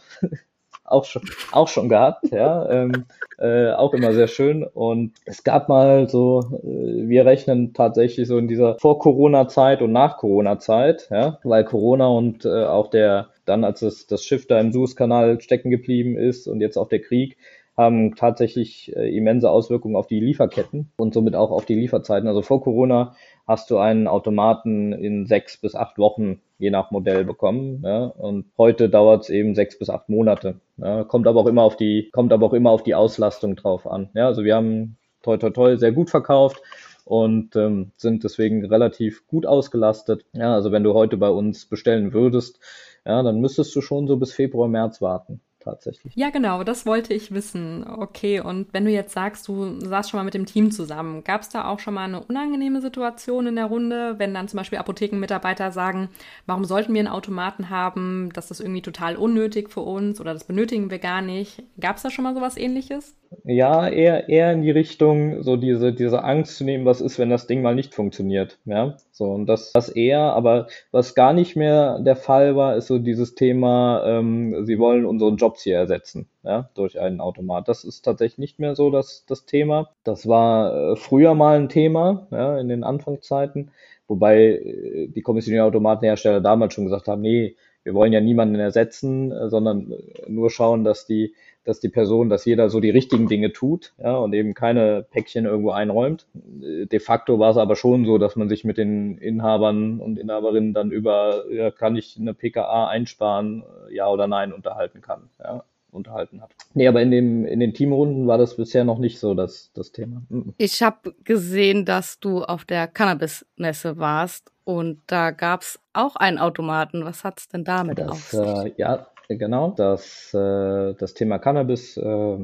Auch 0.91 1.05
schon, 1.05 1.23
auch 1.53 1.69
schon 1.69 1.89
gehabt, 1.89 2.31
ja, 2.31 2.69
ähm, 2.71 3.05
äh, 3.39 3.71
auch 3.73 3.95
immer 3.95 4.13
sehr 4.13 4.29
schön. 4.29 4.65
Und 4.65 5.13
es 5.25 5.45
gab 5.45 5.69
mal 5.69 6.09
so, 6.09 6.41
äh, 6.63 7.09
wir 7.09 7.27
rechnen 7.27 7.75
tatsächlich 7.75 8.29
so 8.29 8.39
in 8.39 8.49
dieser 8.49 8.79
Vor-Corona-Zeit 8.79 9.83
und 9.83 9.93
Nach-Corona-Zeit, 9.93 11.09
ja, 11.11 11.39
weil 11.45 11.65
Corona 11.65 12.09
und 12.09 12.45
äh, 12.45 12.65
auch 12.65 12.89
der, 12.89 13.29
dann 13.45 13.65
als 13.65 13.83
es, 13.83 14.07
das 14.07 14.25
Schiff 14.25 14.47
da 14.47 14.59
im 14.59 14.73
Suezkanal 14.73 15.41
stecken 15.41 15.71
geblieben 15.71 16.17
ist 16.17 16.49
und 16.49 16.61
jetzt 16.61 16.77
auch 16.77 16.89
der 16.89 17.01
Krieg, 17.01 17.37
haben 17.77 18.17
tatsächlich 18.17 18.95
äh, 18.97 19.17
immense 19.17 19.49
Auswirkungen 19.49 19.95
auf 19.95 20.09
die 20.09 20.19
Lieferketten 20.19 20.91
und 20.97 21.15
somit 21.15 21.37
auch 21.37 21.53
auf 21.53 21.65
die 21.65 21.77
Lieferzeiten. 21.77 22.29
Also 22.29 22.43
vor 22.43 22.61
Corona 22.61 23.15
hast 23.49 23.71
du 23.71 23.79
einen 23.79 24.07
Automaten 24.07 24.93
in 24.93 25.27
sechs 25.27 25.57
bis 25.57 25.75
acht 25.75 25.99
Wochen 25.99 26.41
je 26.59 26.71
nach 26.71 26.91
Modell 26.91 27.25
bekommen. 27.25 27.83
Ja, 27.83 28.05
und 28.05 28.47
heute 28.59 28.91
dauert 28.91 29.23
es 29.25 29.31
eben 29.31 29.55
sechs 29.55 29.79
bis 29.79 29.89
acht 29.91 30.09
Monate. 30.09 30.61
Ja, 30.77 31.05
kommt 31.05 31.27
aber 31.27 31.41
auch 31.41 31.47
immer 31.47 31.63
auf 31.63 31.77
die, 31.77 32.11
kommt 32.13 32.33
aber 32.33 32.47
auch 32.47 32.53
immer 32.53 32.71
auf 32.71 32.83
die 32.83 32.95
Auslastung 32.95 33.57
drauf 33.57 33.87
an. 33.87 34.11
Ja, 34.15 34.27
also 34.27 34.45
wir 34.45 34.55
haben 34.55 34.99
toi 35.23 35.39
toi 35.39 35.51
toi 35.51 35.77
sehr 35.77 35.93
gut 35.93 36.11
verkauft 36.11 36.63
und 37.05 37.57
ähm, 37.57 37.93
sind 37.97 38.23
deswegen 38.23 38.65
relativ 38.67 39.27
gut 39.27 39.47
ausgelastet. 39.47 40.27
Ja, 40.35 40.55
also 40.55 40.71
wenn 40.71 40.85
du 40.85 40.93
heute 40.93 41.17
bei 41.17 41.31
uns 41.31 41.65
bestellen 41.67 42.13
würdest, 42.13 42.61
ja, 43.07 43.23
dann 43.23 43.41
müsstest 43.41 43.75
du 43.75 43.81
schon 43.81 44.07
so 44.07 44.19
bis 44.19 44.33
Februar, 44.33 44.69
März 44.69 45.01
warten 45.01 45.41
tatsächlich. 45.61 46.13
Ja, 46.17 46.31
genau, 46.31 46.65
das 46.65 46.87
wollte 46.87 47.15
ich 47.15 47.33
wissen. 47.33 47.87
Okay, 47.89 48.41
und 48.41 48.73
wenn 48.73 48.85
du 48.85 48.91
jetzt 48.91 49.13
sagst, 49.13 49.49
du 49.49 49.81
saßt 49.81 50.11
schon 50.11 50.19
mal 50.19 50.25
mit 50.25 50.35
dem 50.35 50.47
Team 50.47 50.71
zusammen, 50.71 51.25
gab 51.25 51.43
es 51.43 51.49
da 51.49 51.69
auch 51.69 51.79
schon 51.79 51.95
mal 51.95 52.05
eine 52.05 52.21
unangenehme 52.21 52.81
Situation 52.81 53.47
in 53.47 53.57
der 53.57 53.67
Runde, 53.67 54.19
wenn 54.19 54.35
dann 54.35 54.49
zum 54.49 54.59
Beispiel 54.59 54.79
Apothekenmitarbeiter 54.79 55.71
sagen, 55.73 56.09
warum 56.47 56.65
sollten 56.65 56.95
wir 56.95 57.01
einen 57.01 57.09
Automaten 57.09 57.71
haben, 57.71 58.31
das 58.33 58.51
ist 58.51 58.61
irgendwie 58.61 58.83
total 58.83 59.17
unnötig 59.17 59.71
für 59.71 59.81
uns 59.81 60.21
oder 60.21 60.33
das 60.33 60.45
benötigen 60.45 60.91
wir 60.91 60.99
gar 60.99 61.23
nicht. 61.23 61.63
Gab 61.81 61.97
es 61.97 62.03
da 62.03 62.11
schon 62.11 62.25
mal 62.25 62.35
sowas 62.35 62.57
ähnliches? 62.57 63.15
Ja, 63.45 63.89
eher, 63.89 64.29
eher 64.29 64.53
in 64.53 64.63
die 64.63 64.71
Richtung, 64.71 65.43
so 65.43 65.57
diese, 65.57 65.93
diese 65.93 66.25
Angst 66.25 66.57
zu 66.57 66.65
nehmen, 66.65 66.87
was 66.87 67.01
ist, 67.01 67.19
wenn 67.19 67.29
das 67.29 67.47
Ding 67.47 67.61
mal 67.61 67.75
nicht 67.75 67.95
funktioniert. 67.95 68.59
Ja, 68.65 68.97
so, 69.13 69.25
und 69.27 69.47
das, 69.47 69.73
das 69.73 69.91
eher, 69.91 70.21
aber 70.21 70.69
was 70.93 71.15
gar 71.15 71.33
nicht 71.35 71.57
mehr 71.57 71.99
der 72.01 72.17
Fall 72.17 72.57
war, 72.57 72.77
ist 72.77 72.87
so 72.87 72.99
dieses 72.99 73.35
Thema, 73.35 74.03
ähm, 74.07 74.65
sie 74.65 74.79
wollen 74.79 75.05
unseren 75.05 75.37
Jobs 75.59 75.63
hier 75.63 75.77
ersetzen, 75.77 76.29
ja, 76.43 76.71
durch 76.75 77.01
einen 77.01 77.21
Automat. 77.21 77.69
Das 77.69 77.85
ist 77.85 78.03
tatsächlich 78.03 78.39
nicht 78.39 78.59
mehr 78.59 78.75
so 78.75 78.91
das, 78.91 79.25
das 79.27 79.45
Thema. 79.45 79.91
Das 80.05 80.29
war 80.29 80.93
äh, 80.93 80.97
früher 80.97 81.35
mal 81.35 81.59
ein 81.59 81.69
Thema, 81.69 82.27
ja, 82.31 82.59
in 82.59 82.69
den 82.69 82.85
Anfangszeiten, 82.85 83.71
wobei 84.07 84.39
äh, 84.39 85.09
die 85.09 85.23
Kommissionierautomatenhersteller 85.23 86.41
damals 86.41 86.75
schon 86.75 86.85
gesagt 86.85 87.09
haben, 87.09 87.23
nee, 87.23 87.57
wir 87.85 87.95
wollen 87.95 88.13
ja 88.13 88.21
niemanden 88.21 88.57
ersetzen, 88.57 89.33
äh, 89.33 89.49
sondern 89.49 89.93
nur 90.27 90.51
schauen, 90.51 90.85
dass 90.85 91.07
die 91.07 91.35
dass 91.69 91.81
die 91.81 91.91
Person, 91.91 92.31
dass 92.31 92.47
jeder 92.47 92.71
so 92.71 92.81
die 92.81 92.91
richtigen 92.91 93.29
Dinge 93.29 93.53
tut 93.53 93.93
ja, 94.03 94.17
und 94.17 94.33
eben 94.33 94.55
keine 94.55 95.05
Päckchen 95.11 95.45
irgendwo 95.45 95.71
einräumt. 95.71 96.27
De 96.33 96.99
facto 96.99 97.39
war 97.39 97.51
es 97.51 97.57
aber 97.59 97.77
schon 97.77 98.07
so, 98.07 98.17
dass 98.17 98.37
man 98.37 98.49
sich 98.49 98.65
mit 98.65 98.79
den 98.79 99.19
Inhabern 99.19 100.01
und 100.01 100.19
Inhaberinnen 100.19 100.73
dann 100.73 100.91
über, 100.91 101.45
ja, 101.51 101.71
kann 101.71 101.97
ich 101.97 102.17
eine 102.19 102.33
PKA 102.33 102.89
einsparen, 102.89 103.65
ja 103.91 104.09
oder 104.09 104.27
nein, 104.27 104.53
unterhalten 104.53 105.03
kann. 105.03 105.29
Ja 105.39 105.65
unterhalten 105.91 106.43
hat. 106.43 106.51
Nee, 106.75 106.87
aber 106.87 107.01
in, 107.01 107.11
dem, 107.11 107.47
in 107.47 107.61
den 107.61 107.73
Teamrunden 107.73 108.27
war 108.27 108.37
das 108.37 108.57
bisher 108.57 108.85
noch 108.85 108.99
nicht 108.99 109.19
so 109.19 109.35
das, 109.35 109.73
das 109.75 109.91
Thema. 109.91 110.23
Mhm. 110.29 110.53
Ich 110.59 110.83
habe 110.83 111.15
gesehen, 111.25 111.87
dass 111.87 112.21
du 112.21 112.43
auf 112.43 112.67
der 112.67 112.87
Cannabis-Messe 112.87 113.97
warst 113.97 114.53
und 114.65 115.01
da 115.07 115.31
gab 115.31 115.63
es 115.63 115.81
auch 115.95 116.17
einen 116.17 116.39
Automaten. 116.39 117.07
Was 117.07 117.25
hat 117.25 117.41
es 117.41 117.49
denn 117.49 117.65
damit 117.65 117.99
das, 117.99 118.11
auf 118.11 118.21
sich? 118.21 118.41
Äh, 118.41 118.73
ja, 118.77 119.07
Genau, 119.31 119.73
das, 119.77 120.33
äh, 120.33 120.95
das 120.95 121.13
Thema 121.13 121.39
Cannabis, 121.39 121.99
äh, 121.99 122.37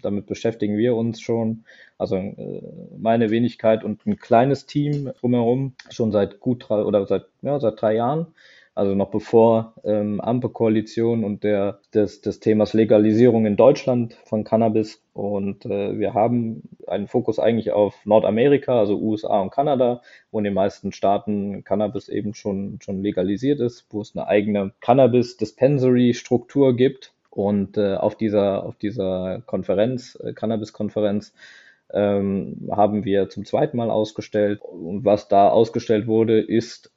damit 0.00 0.24
beschäftigen 0.26 0.78
wir 0.78 0.96
uns 0.96 1.20
schon, 1.20 1.64
also 1.98 2.16
äh, 2.16 2.62
meine 2.96 3.28
Wenigkeit 3.30 3.84
und 3.84 4.06
ein 4.06 4.18
kleines 4.18 4.64
Team 4.64 5.12
drumherum, 5.20 5.74
schon 5.90 6.12
seit 6.12 6.40
gut 6.40 6.64
drei 6.66 6.82
oder 6.82 7.06
seit, 7.06 7.26
ja, 7.42 7.60
seit 7.60 7.82
drei 7.82 7.94
Jahren 7.96 8.28
also 8.74 8.94
noch 8.94 9.10
bevor 9.10 9.74
ähm, 9.84 10.20
Ampelkoalition 10.20 11.24
und 11.24 11.42
der, 11.44 11.80
des, 11.92 12.20
des 12.20 12.40
Themas 12.40 12.72
Legalisierung 12.72 13.44
in 13.44 13.56
Deutschland 13.56 14.14
von 14.24 14.44
Cannabis. 14.44 15.02
Und 15.12 15.66
äh, 15.66 15.98
wir 15.98 16.14
haben 16.14 16.62
einen 16.86 17.08
Fokus 17.08 17.38
eigentlich 17.38 17.72
auf 17.72 17.94
Nordamerika, 18.06 18.78
also 18.78 18.98
USA 18.98 19.40
und 19.40 19.50
Kanada, 19.50 20.02
wo 20.30 20.38
in 20.38 20.44
den 20.44 20.54
meisten 20.54 20.92
Staaten 20.92 21.64
Cannabis 21.64 22.08
eben 22.08 22.32
schon, 22.34 22.78
schon 22.80 23.02
legalisiert 23.02 23.60
ist, 23.60 23.86
wo 23.90 24.00
es 24.00 24.16
eine 24.16 24.28
eigene 24.28 24.72
Cannabis-Dispensary-Struktur 24.80 26.76
gibt. 26.76 27.12
Und 27.30 27.76
äh, 27.76 27.94
auf 27.94 28.16
dieser, 28.16 28.64
auf 28.64 28.76
dieser 28.76 29.42
Konferenz, 29.46 30.18
äh, 30.22 30.32
Cannabis-Konferenz, 30.32 31.32
ähm, 31.92 32.70
haben 32.70 33.04
wir 33.04 33.28
zum 33.28 33.44
zweiten 33.44 33.76
Mal 33.76 33.90
ausgestellt. 33.90 34.60
Und 34.62 35.04
was 35.04 35.28
da 35.28 35.48
ausgestellt 35.48 36.06
wurde, 36.06 36.40
ist 36.40 36.92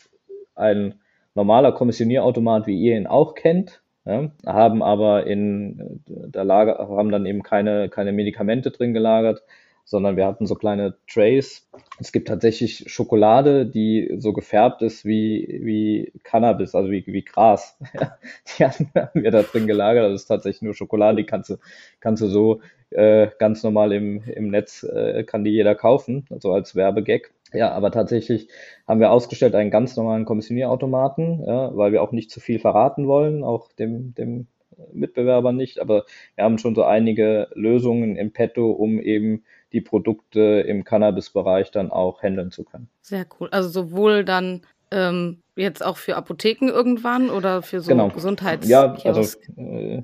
ein 0.55 0.99
normaler 1.35 1.71
Kommissionierautomat, 1.71 2.67
wie 2.67 2.79
ihr 2.79 2.97
ihn 2.97 3.07
auch 3.07 3.35
kennt, 3.35 3.83
ja, 4.05 4.31
haben 4.45 4.83
aber 4.83 5.25
in 5.27 6.01
der 6.05 6.43
Lager, 6.43 6.77
haben 6.89 7.11
dann 7.11 7.25
eben 7.25 7.43
keine, 7.43 7.89
keine 7.89 8.11
Medikamente 8.11 8.71
drin 8.71 8.93
gelagert, 8.93 9.43
sondern 9.85 10.17
wir 10.17 10.25
hatten 10.25 10.45
so 10.45 10.55
kleine 10.55 10.95
Trays. 11.07 11.69
Es 11.99 12.11
gibt 12.11 12.27
tatsächlich 12.27 12.85
Schokolade, 12.87 13.65
die 13.65 14.15
so 14.17 14.33
gefärbt 14.33 14.81
ist 14.81 15.05
wie, 15.05 15.59
wie 15.61 16.13
Cannabis, 16.23 16.75
also 16.75 16.89
wie, 16.89 17.03
wie 17.05 17.23
Gras. 17.23 17.77
die 18.57 18.65
haben 18.65 18.89
wir 19.13 19.31
da 19.31 19.43
drin 19.43 19.67
gelagert. 19.67 20.11
Das 20.11 20.21
ist 20.21 20.27
tatsächlich 20.27 20.61
nur 20.61 20.73
Schokolade, 20.73 21.17
die 21.17 21.25
kannst 21.25 21.49
du, 21.49 21.57
kannst 21.99 22.21
du 22.21 22.27
so 22.27 22.61
äh, 22.91 23.29
ganz 23.39 23.63
normal 23.63 23.91
im, 23.91 24.23
im 24.23 24.49
Netz, 24.49 24.83
äh, 24.83 25.23
kann 25.23 25.43
die 25.43 25.51
jeder 25.51 25.75
kaufen, 25.75 26.25
also 26.29 26.53
als 26.53 26.75
Werbegag. 26.75 27.31
Ja, 27.53 27.71
aber 27.71 27.91
tatsächlich 27.91 28.47
haben 28.87 28.99
wir 28.99 29.11
ausgestellt 29.11 29.53
einen 29.53 29.69
ganz 29.69 29.95
normalen 29.95 30.25
Kommissionierautomaten, 30.25 31.43
ja, 31.45 31.75
weil 31.75 31.91
wir 31.91 32.01
auch 32.01 32.11
nicht 32.11 32.31
zu 32.31 32.39
viel 32.39 32.57
verraten 32.57 33.07
wollen, 33.07 33.43
auch 33.43 33.71
dem, 33.73 34.15
dem 34.15 34.47
Mitbewerber 34.91 35.51
nicht. 35.51 35.79
Aber 35.79 36.05
wir 36.35 36.43
haben 36.45 36.57
schon 36.57 36.75
so 36.75 36.83
einige 36.83 37.47
Lösungen 37.53 38.15
im 38.15 38.31
Petto, 38.31 38.71
um 38.71 38.99
eben 38.99 39.43
die 39.73 39.81
Produkte 39.81 40.39
im 40.39 40.83
Cannabis-Bereich 40.83 41.71
dann 41.71 41.91
auch 41.91 42.21
handeln 42.21 42.51
zu 42.51 42.63
können. 42.63 42.89
Sehr 43.01 43.25
cool. 43.39 43.49
Also 43.51 43.69
sowohl 43.69 44.23
dann 44.23 44.61
ähm, 44.91 45.41
jetzt 45.55 45.83
auch 45.83 45.97
für 45.97 46.15
Apotheken 46.15 46.69
irgendwann 46.69 47.29
oder 47.29 47.61
für 47.61 47.81
so 47.81 47.89
genau. 47.89 48.09
Gesundheits 48.09 48.67
ja, 48.67 48.93
also 49.03 49.21
äh, 49.57 50.03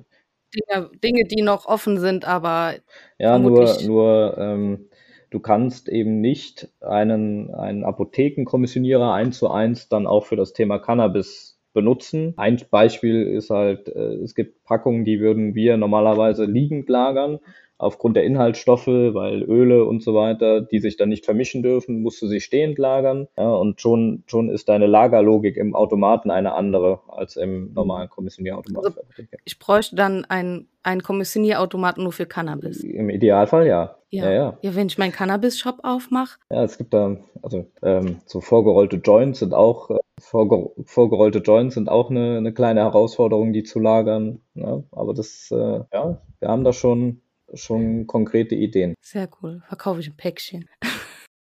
Dinge, 0.56 0.90
Dinge, 1.04 1.24
die 1.26 1.44
noch 1.44 1.68
offen 1.68 2.00
sind, 2.00 2.28
aber 2.28 2.74
ja, 3.20 3.38
nur, 3.38 3.78
nur 3.84 4.36
ähm, 4.40 4.90
du 5.30 5.40
kannst 5.40 5.90
eben 5.90 6.22
nicht 6.22 6.70
einen, 6.82 7.54
einen 7.54 7.84
Apothekenkommissionierer 7.84 9.14
eins 9.14 9.38
zu 9.38 9.52
eins 9.52 9.90
dann 9.90 10.08
auch 10.08 10.26
für 10.26 10.36
das 10.36 10.54
Thema 10.54 10.80
Cannabis 10.80 11.60
benutzen. 11.74 12.34
Ein 12.38 12.60
Beispiel 12.72 13.28
ist 13.28 13.52
halt, 13.52 13.90
äh, 13.90 14.16
es 14.24 14.34
gibt 14.34 14.64
Packungen, 14.64 15.06
die 15.06 15.20
würden 15.20 15.54
wir 15.54 15.78
normalerweise 15.78 16.46
liegend 16.46 16.90
lagern 16.90 17.40
aufgrund 17.80 18.18
der 18.18 18.26
Inhaltsstoffe, 18.26 18.88
weil 18.88 19.42
Öle 19.42 19.86
und 19.86 20.04
so 20.04 20.14
weiter, 20.14 20.62
die 20.62 20.80
sich 20.80 20.98
dann 20.98 21.10
nicht 21.10 21.26
vermischen 21.26 21.64
dürfen, 21.64 22.02
musst 22.02 22.22
du 22.22 22.28
sie 22.28 22.42
stehend 22.42 22.78
lagern. 22.78 23.28
Ja, 23.38 23.52
und 23.52 23.80
schon, 23.82 24.24
schon 24.28 24.50
ist 24.50 24.68
deine 24.68 24.86
Lagerlogik 24.86 25.56
im 25.56 25.74
Automaten 25.74 26.30
eine 26.30 26.54
andere 26.54 27.00
als 27.08 27.38
im 27.38 27.74
normalen 27.74 28.10
Kommissionierautomaten. 28.10 28.96
Also 28.98 29.24
ich 29.46 29.58
bräuchte 29.60 29.96
dann 29.96 30.26
einen, 30.26 30.68
einen 30.84 31.02
Kommissionierautomaten 31.02 32.04
nur 32.04 32.12
für 32.12 32.26
Cannabis. 32.26 32.84
Im 32.84 33.10
Idealfall 33.10 33.66
ja. 33.66 33.96
Ja, 34.12 34.26
ja, 34.26 34.32
ja. 34.32 34.58
ja 34.62 34.76
wenn 34.76 34.88
ich 34.88 34.98
meinen 34.98 35.14
Cannabis-Shop 35.14 35.80
aufmache. 35.84 36.38
Ja, 36.52 36.64
es 36.64 36.78
gibt 36.78 36.94
da, 36.94 37.16
also 37.42 37.66
ähm, 37.82 38.18
so 38.26 38.42
vorgerollte 38.42 38.98
Joints 38.98 39.40
sind 39.40 39.54
auch, 39.54 39.90
äh, 39.90 40.00
vorger 40.20 40.70
vorgerollte 40.84 41.40
Joints 41.40 41.76
sind 41.76 41.88
auch 41.88 42.10
eine, 42.10 42.38
eine 42.38 42.54
kleine 42.54 42.82
Herausforderung, 42.82 43.54
die 43.54 43.64
zu 43.64 43.80
lagern. 43.80 44.42
Ja, 44.56 44.84
aber 44.92 45.14
das, 45.14 45.50
äh, 45.52 45.80
ja, 45.94 46.22
wir 46.40 46.48
haben 46.50 46.66
da 46.66 46.74
schon 46.74 47.22
schon 47.54 48.08
konkrete 48.08 48.56
Ideen. 48.56 48.96
Sehr 49.02 49.30
cool. 49.42 49.62
Verkaufe 49.68 50.00
ich 50.00 50.08
ein 50.08 50.18
Päckchen. 50.18 50.70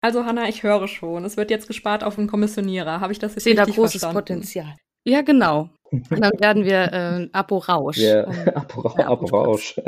Also 0.05 0.25
Hanna, 0.25 0.49
ich 0.49 0.65
höre 0.65 0.89
schon. 0.89 1.25
Es 1.25 1.37
wird 1.37 1.53
jetzt 1.53 1.69
gespart 1.69 2.03
auf 2.03 2.19
einen 2.19 2.27
Kommissionierer. 2.27 2.99
Habe 2.99 3.13
ich 3.13 3.21
das 3.21 3.37
jetzt 3.37 3.37
ich 3.37 3.45
sehe 3.45 3.53
richtig 3.53 3.77
da 3.77 3.81
großes 3.81 4.01
verstanden? 4.01 4.19
Potenzial. 4.19 4.75
Ja, 5.05 5.23
genau. 5.23 5.71
Und 5.93 6.11
dann 6.11 6.33
werden 6.41 6.65
wir 6.65 6.93
äh, 6.93 7.29
Apo 7.31 7.59
Rausch. 7.59 7.99
Ja, 7.99 8.27
Apo, 8.55 8.89
Apo 8.89 9.27
Rausch. 9.27 9.81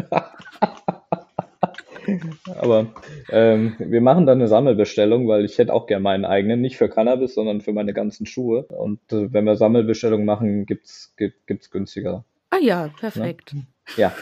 Aber 2.47 2.95
ähm, 3.31 3.75
wir 3.79 4.01
machen 4.01 4.27
dann 4.27 4.39
eine 4.39 4.49
Sammelbestellung, 4.49 5.27
weil 5.27 5.45
ich 5.45 5.59
hätte 5.59 5.73
auch 5.73 5.87
gerne 5.87 6.03
meinen 6.03 6.25
eigenen, 6.25 6.61
nicht 6.61 6.77
für 6.77 6.89
Cannabis, 6.89 7.35
sondern 7.35 7.61
für 7.61 7.73
meine 7.73 7.93
ganzen 7.93 8.27
Schuhe. 8.27 8.65
Und 8.65 9.01
äh, 9.13 9.33
wenn 9.33 9.45
wir 9.45 9.57
Sammelbestellungen 9.57 10.27
machen, 10.27 10.67
gibt's 10.67 11.15
gibt, 11.17 11.47
gibt's 11.47 11.71
günstiger. 11.71 12.25
Ah 12.51 12.59
ja, 12.59 12.89
perfekt. 13.01 13.57
Ja. 13.97 14.13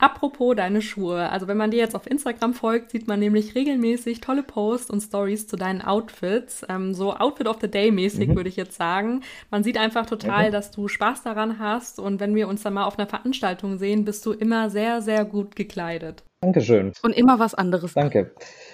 Apropos 0.00 0.54
deine 0.54 0.80
Schuhe. 0.80 1.28
Also 1.30 1.48
wenn 1.48 1.56
man 1.56 1.72
dir 1.72 1.78
jetzt 1.78 1.96
auf 1.96 2.08
Instagram 2.08 2.54
folgt, 2.54 2.92
sieht 2.92 3.08
man 3.08 3.18
nämlich 3.18 3.56
regelmäßig 3.56 4.20
tolle 4.20 4.44
Posts 4.44 4.90
und 4.90 5.00
Stories 5.00 5.48
zu 5.48 5.56
deinen 5.56 5.82
Outfits. 5.82 6.64
Ähm, 6.68 6.94
so 6.94 7.14
Outfit 7.14 7.48
of 7.48 7.58
the 7.60 7.68
Day 7.68 7.90
mäßig, 7.90 8.28
mhm. 8.28 8.36
würde 8.36 8.48
ich 8.48 8.56
jetzt 8.56 8.76
sagen. 8.76 9.22
Man 9.50 9.64
sieht 9.64 9.76
einfach 9.76 10.06
total, 10.06 10.42
okay. 10.42 10.50
dass 10.52 10.70
du 10.70 10.86
Spaß 10.86 11.24
daran 11.24 11.58
hast. 11.58 11.98
Und 11.98 12.20
wenn 12.20 12.36
wir 12.36 12.46
uns 12.46 12.62
dann 12.62 12.74
mal 12.74 12.84
auf 12.84 12.96
einer 12.96 13.08
Veranstaltung 13.08 13.76
sehen, 13.78 14.04
bist 14.04 14.24
du 14.24 14.32
immer 14.32 14.70
sehr, 14.70 15.02
sehr 15.02 15.24
gut 15.24 15.56
gekleidet. 15.56 16.22
Dankeschön. 16.40 16.92
Und 17.02 17.16
immer 17.16 17.40
was 17.40 17.54
anderes. 17.54 17.94
Danke. 17.94 18.30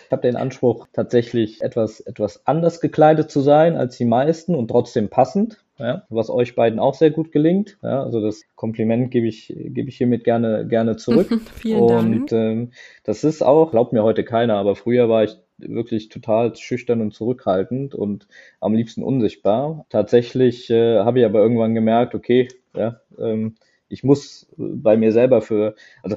Ich 0.07 0.13
habe 0.13 0.23
den 0.23 0.37
Anspruch, 0.37 0.87
tatsächlich 0.93 1.63
etwas, 1.63 2.01
etwas 2.01 2.47
anders 2.47 2.81
gekleidet 2.81 3.31
zu 3.31 3.41
sein 3.41 3.77
als 3.77 3.97
die 3.97 4.05
meisten 4.05 4.55
und 4.55 4.69
trotzdem 4.69 5.09
passend. 5.09 5.65
Ja, 5.77 6.07
was 6.09 6.31
euch 6.31 6.55
beiden 6.55 6.79
auch 6.79 6.95
sehr 6.95 7.11
gut 7.11 7.33
gelingt. 7.33 7.79
Ja, 7.83 8.05
also 8.05 8.21
das 8.21 8.45
Kompliment 8.55 9.11
gebe 9.11 9.27
ich, 9.27 9.49
gebe 9.49 9.89
ich 9.89 9.97
hiermit 9.97 10.23
gerne, 10.23 10.69
gerne 10.69 10.97
zurück. 10.97 11.29
Vielen 11.57 11.81
und, 11.81 12.31
Dank. 12.31 12.33
Ähm, 12.33 12.71
das 13.03 13.25
ist 13.25 13.43
auch, 13.43 13.73
glaubt 13.73 13.93
mir 13.93 14.05
heute 14.05 14.23
keiner, 14.23 14.55
aber 14.55 14.77
früher 14.77 15.09
war 15.09 15.25
ich 15.25 15.37
wirklich 15.59 16.11
total 16.11 16.55
schüchtern 16.55 17.01
und 17.01 17.13
zurückhaltend 17.13 17.95
und 17.95 18.29
am 18.61 18.75
liebsten 18.75 19.03
unsichtbar. 19.03 19.85
Tatsächlich 19.89 20.71
äh, 20.71 21.01
habe 21.01 21.21
ich 21.21 21.25
aber 21.25 21.41
irgendwann 21.41 21.75
gemerkt, 21.75 22.15
okay, 22.15 22.49
ja, 22.77 23.01
ähm, 23.19 23.57
ich 23.89 24.05
muss 24.05 24.47
bei 24.57 24.97
mir 24.97 25.11
selber 25.11 25.43
für, 25.43 25.75
also 26.05 26.17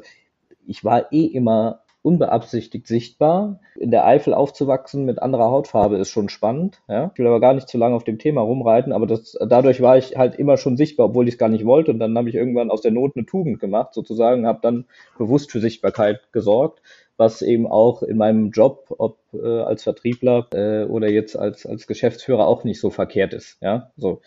ich 0.67 0.83
war 0.83 1.11
eh 1.11 1.25
immer 1.25 1.81
unbeabsichtigt 2.01 2.87
sichtbar. 2.87 3.59
In 3.75 3.91
der 3.91 4.05
Eifel 4.05 4.33
aufzuwachsen 4.33 5.05
mit 5.05 5.21
anderer 5.21 5.51
Hautfarbe 5.51 5.97
ist 5.97 6.09
schon 6.09 6.29
spannend. 6.29 6.81
Ja? 6.87 7.11
Ich 7.13 7.19
will 7.19 7.27
aber 7.27 7.41
gar 7.41 7.53
nicht 7.53 7.67
zu 7.67 7.77
lange 7.77 7.95
auf 7.95 8.03
dem 8.03 8.19
Thema 8.19 8.41
rumreiten, 8.41 8.93
aber 8.93 9.07
das, 9.07 9.37
dadurch 9.47 9.81
war 9.81 9.97
ich 9.97 10.15
halt 10.15 10.35
immer 10.35 10.57
schon 10.57 10.77
sichtbar, 10.77 11.07
obwohl 11.07 11.27
ich 11.27 11.33
es 11.35 11.37
gar 11.37 11.49
nicht 11.49 11.65
wollte. 11.65 11.91
Und 11.91 11.99
dann 11.99 12.17
habe 12.17 12.29
ich 12.29 12.35
irgendwann 12.35 12.71
aus 12.71 12.81
der 12.81 12.91
Not 12.91 13.13
eine 13.15 13.25
Tugend 13.25 13.59
gemacht, 13.59 13.93
sozusagen, 13.93 14.47
habe 14.47 14.59
dann 14.61 14.85
bewusst 15.17 15.51
für 15.51 15.59
Sichtbarkeit 15.59 16.31
gesorgt, 16.31 16.81
was 17.17 17.41
eben 17.41 17.67
auch 17.67 18.03
in 18.03 18.17
meinem 18.17 18.51
Job, 18.51 18.93
ob 18.97 19.17
äh, 19.33 19.59
als 19.59 19.83
Vertriebler 19.83 20.47
äh, 20.53 20.85
oder 20.85 21.09
jetzt 21.09 21.35
als, 21.35 21.65
als 21.65 21.87
Geschäftsführer 21.87 22.47
auch 22.47 22.63
nicht 22.63 22.79
so 22.79 22.89
verkehrt 22.89 23.33
ist. 23.33 23.57
Ja, 23.61 23.91
so. 23.97 24.21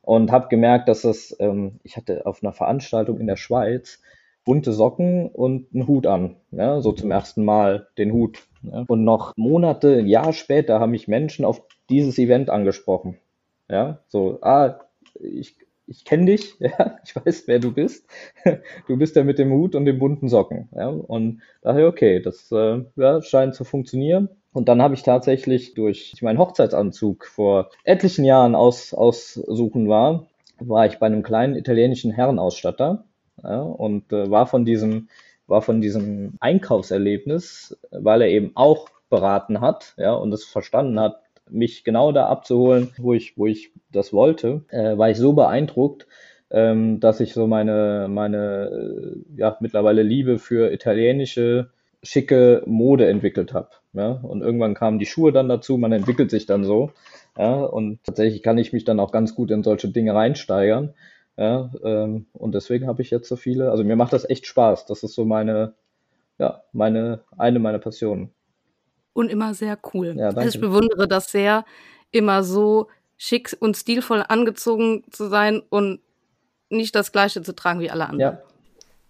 Und 0.00 0.30
habe 0.30 0.46
gemerkt, 0.48 0.88
dass 0.88 1.02
das, 1.02 1.36
ähm, 1.40 1.80
ich 1.82 1.96
hatte 1.96 2.24
auf 2.26 2.42
einer 2.42 2.52
Veranstaltung 2.52 3.18
in 3.18 3.26
der 3.26 3.36
Schweiz, 3.36 4.00
bunte 4.46 4.72
Socken 4.72 5.28
und 5.28 5.66
einen 5.74 5.86
Hut 5.86 6.06
an. 6.06 6.36
Ja, 6.52 6.80
so 6.80 6.92
zum 6.92 7.10
ersten 7.10 7.44
Mal 7.44 7.88
den 7.98 8.12
Hut. 8.12 8.46
Ja. 8.62 8.84
Und 8.86 9.04
noch 9.04 9.36
Monate, 9.36 9.98
ein 9.98 10.06
Jahr 10.06 10.32
später 10.32 10.80
haben 10.80 10.92
mich 10.92 11.08
Menschen 11.08 11.44
auf 11.44 11.62
dieses 11.90 12.16
Event 12.18 12.48
angesprochen. 12.48 13.18
Ja, 13.68 13.98
so, 14.08 14.38
ah, 14.40 14.78
ich, 15.20 15.56
ich 15.86 16.04
kenne 16.04 16.26
dich, 16.26 16.54
ja, 16.60 16.98
ich 17.04 17.14
weiß, 17.14 17.48
wer 17.48 17.58
du 17.58 17.72
bist. 17.72 18.08
Du 18.86 18.96
bist 18.96 19.16
der 19.16 19.24
mit 19.24 19.38
dem 19.38 19.52
Hut 19.52 19.74
und 19.74 19.84
den 19.84 19.98
bunten 19.98 20.28
Socken. 20.28 20.68
Ja, 20.74 20.88
und 20.88 21.42
daher, 21.60 21.88
okay, 21.88 22.20
das 22.20 22.50
äh, 22.52 22.84
ja, 22.96 23.20
scheint 23.22 23.54
zu 23.54 23.64
funktionieren. 23.64 24.28
Und 24.52 24.68
dann 24.68 24.80
habe 24.80 24.94
ich 24.94 25.02
tatsächlich 25.02 25.74
durch 25.74 26.14
meinen 26.22 26.38
Hochzeitsanzug 26.38 27.26
vor 27.26 27.70
etlichen 27.84 28.24
Jahren 28.24 28.54
aus, 28.54 28.94
aussuchen 28.94 29.88
war, 29.88 30.28
war 30.58 30.86
ich 30.86 30.98
bei 30.98 31.06
einem 31.06 31.22
kleinen 31.22 31.56
italienischen 31.56 32.10
Herrenausstatter 32.12 33.04
ja, 33.42 33.60
und 33.60 34.12
äh, 34.12 34.30
war 34.30 34.46
von 34.46 34.64
diesem 34.64 35.08
war 35.46 35.62
von 35.62 35.80
diesem 35.80 36.34
Einkaufserlebnis, 36.40 37.78
weil 37.92 38.22
er 38.22 38.28
eben 38.28 38.50
auch 38.54 38.88
beraten 39.08 39.60
hat, 39.60 39.94
ja, 39.96 40.12
und 40.12 40.32
es 40.32 40.44
verstanden 40.44 40.98
hat, 40.98 41.20
mich 41.48 41.84
genau 41.84 42.10
da 42.10 42.26
abzuholen, 42.26 42.92
wo 42.98 43.12
ich, 43.14 43.38
wo 43.38 43.46
ich 43.46 43.70
das 43.92 44.12
wollte, 44.12 44.64
äh, 44.70 44.98
war 44.98 45.10
ich 45.10 45.18
so 45.18 45.32
beeindruckt, 45.32 46.08
ähm, 46.50 46.98
dass 46.98 47.20
ich 47.20 47.32
so 47.32 47.46
meine, 47.46 48.08
meine, 48.10 49.16
äh, 49.36 49.40
ja, 49.40 49.56
mittlerweile 49.60 50.02
Liebe 50.02 50.38
für 50.38 50.72
italienische, 50.72 51.70
schicke 52.02 52.62
Mode 52.66 53.08
entwickelt 53.08 53.52
habe. 53.52 53.70
Ja? 53.92 54.10
Und 54.10 54.42
irgendwann 54.42 54.74
kamen 54.74 54.98
die 54.98 55.06
Schuhe 55.06 55.32
dann 55.32 55.48
dazu, 55.48 55.76
man 55.76 55.92
entwickelt 55.92 56.30
sich 56.30 56.46
dann 56.46 56.64
so. 56.64 56.92
Ja? 57.36 57.62
Und 57.62 58.02
tatsächlich 58.04 58.42
kann 58.42 58.58
ich 58.58 58.72
mich 58.72 58.84
dann 58.84 59.00
auch 59.00 59.12
ganz 59.12 59.34
gut 59.34 59.50
in 59.50 59.62
solche 59.62 59.88
Dinge 59.88 60.14
reinsteigern. 60.14 60.94
Ja, 61.36 61.70
ähm, 61.84 62.26
und 62.32 62.54
deswegen 62.54 62.86
habe 62.86 63.02
ich 63.02 63.10
jetzt 63.10 63.28
so 63.28 63.36
viele. 63.36 63.70
Also 63.70 63.84
mir 63.84 63.96
macht 63.96 64.12
das 64.12 64.28
echt 64.28 64.46
Spaß. 64.46 64.86
Das 64.86 65.02
ist 65.02 65.14
so 65.14 65.24
meine, 65.24 65.74
ja, 66.38 66.62
meine, 66.72 67.24
eine 67.36 67.58
meiner 67.58 67.78
Passionen. 67.78 68.30
Und 69.12 69.30
immer 69.30 69.54
sehr 69.54 69.78
cool. 69.92 70.08
Ja, 70.08 70.26
danke. 70.26 70.40
Also 70.40 70.56
ich 70.56 70.60
bewundere 70.60 71.08
das 71.08 71.30
sehr, 71.30 71.64
immer 72.10 72.42
so 72.42 72.88
schick 73.16 73.56
und 73.60 73.76
stilvoll 73.76 74.24
angezogen 74.26 75.04
zu 75.10 75.28
sein 75.28 75.62
und 75.68 76.00
nicht 76.68 76.94
das 76.94 77.12
Gleiche 77.12 77.42
zu 77.42 77.54
tragen 77.54 77.80
wie 77.80 77.90
alle 77.90 78.08
anderen. 78.08 78.20
Ja, 78.20 78.42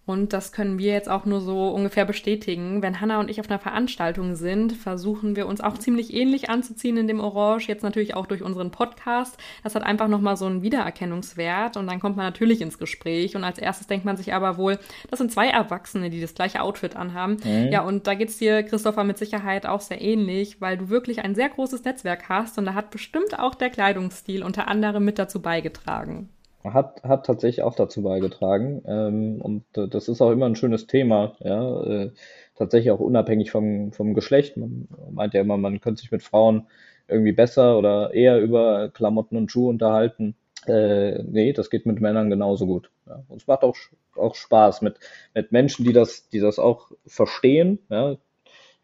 und 0.07 0.31
das 0.31 0.53
können 0.53 0.79
wir 0.79 0.93
jetzt 0.93 1.09
auch 1.09 1.25
nur 1.25 1.41
so 1.41 1.67
ungefähr 1.67 2.05
bestätigen. 2.05 2.81
Wenn 2.81 3.01
Hanna 3.01 3.19
und 3.19 3.29
ich 3.29 3.41
auf 3.41 3.49
einer 3.49 3.59
Veranstaltung 3.59 4.35
sind, 4.35 4.71
versuchen 4.71 5.35
wir 5.35 5.47
uns 5.47 5.59
auch 5.59 5.77
ziemlich 5.77 6.13
ähnlich 6.13 6.49
anzuziehen 6.49 6.95
in 6.95 7.09
dem 7.09 7.19
Orange. 7.19 7.67
Jetzt 7.67 7.83
natürlich 7.83 8.15
auch 8.15 8.25
durch 8.25 8.41
unseren 8.41 8.71
Podcast. 8.71 9.37
Das 9.65 9.75
hat 9.75 9.83
einfach 9.83 10.07
nochmal 10.07 10.37
so 10.37 10.45
einen 10.45 10.61
Wiedererkennungswert. 10.61 11.75
Und 11.75 11.87
dann 11.87 11.99
kommt 11.99 12.15
man 12.15 12.25
natürlich 12.25 12.61
ins 12.61 12.77
Gespräch. 12.77 13.35
Und 13.35 13.43
als 13.43 13.59
erstes 13.59 13.87
denkt 13.87 14.05
man 14.05 14.15
sich 14.15 14.33
aber 14.33 14.55
wohl, 14.55 14.79
das 15.09 15.19
sind 15.19 15.29
zwei 15.29 15.49
Erwachsene, 15.49 16.09
die 16.09 16.21
das 16.21 16.35
gleiche 16.35 16.61
Outfit 16.61 16.95
anhaben. 16.95 17.35
Mhm. 17.43 17.73
Ja, 17.73 17.81
und 17.81 18.07
da 18.07 18.13
geht's 18.13 18.37
dir, 18.37 18.63
Christopher, 18.63 19.03
mit 19.03 19.17
Sicherheit 19.17 19.65
auch 19.65 19.81
sehr 19.81 19.99
ähnlich, 19.99 20.61
weil 20.61 20.77
du 20.77 20.87
wirklich 20.87 21.19
ein 21.19 21.35
sehr 21.35 21.49
großes 21.49 21.83
Netzwerk 21.83 22.29
hast. 22.29 22.57
Und 22.57 22.63
da 22.63 22.75
hat 22.75 22.91
bestimmt 22.91 23.37
auch 23.37 23.55
der 23.55 23.69
Kleidungsstil 23.69 24.41
unter 24.41 24.69
anderem 24.69 25.03
mit 25.03 25.19
dazu 25.19 25.41
beigetragen 25.41 26.29
hat, 26.73 27.03
hat 27.03 27.25
tatsächlich 27.25 27.63
auch 27.63 27.75
dazu 27.75 28.01
beigetragen. 28.01 28.81
Ähm, 28.87 29.41
und 29.41 29.63
das 29.73 30.07
ist 30.07 30.21
auch 30.21 30.31
immer 30.31 30.45
ein 30.45 30.55
schönes 30.55 30.87
Thema, 30.87 31.35
ja. 31.39 31.83
Äh, 31.83 32.11
tatsächlich 32.55 32.91
auch 32.91 32.99
unabhängig 32.99 33.51
vom, 33.51 33.91
vom 33.91 34.13
Geschlecht. 34.13 34.57
Man 34.57 34.87
meint 35.11 35.33
ja 35.33 35.41
immer, 35.41 35.57
man 35.57 35.79
könnte 35.81 36.01
sich 36.01 36.11
mit 36.11 36.23
Frauen 36.23 36.67
irgendwie 37.07 37.31
besser 37.31 37.77
oder 37.77 38.13
eher 38.13 38.41
über 38.41 38.89
Klamotten 38.89 39.37
und 39.37 39.51
Schuhe 39.51 39.69
unterhalten. 39.69 40.35
Äh, 40.65 41.23
nee, 41.23 41.53
das 41.53 41.69
geht 41.69 41.85
mit 41.85 42.01
Männern 42.01 42.29
genauso 42.29 42.65
gut. 42.65 42.91
Ja. 43.07 43.23
Und 43.27 43.41
es 43.41 43.47
macht 43.47 43.63
auch, 43.63 43.75
auch 44.15 44.35
Spaß 44.35 44.81
mit, 44.81 44.99
mit 45.33 45.51
Menschen, 45.51 45.85
die 45.85 45.93
das, 45.93 46.29
die 46.29 46.39
das 46.39 46.59
auch 46.59 46.91
verstehen. 47.05 47.79
Ja. 47.89 48.13
Ich 48.13 48.19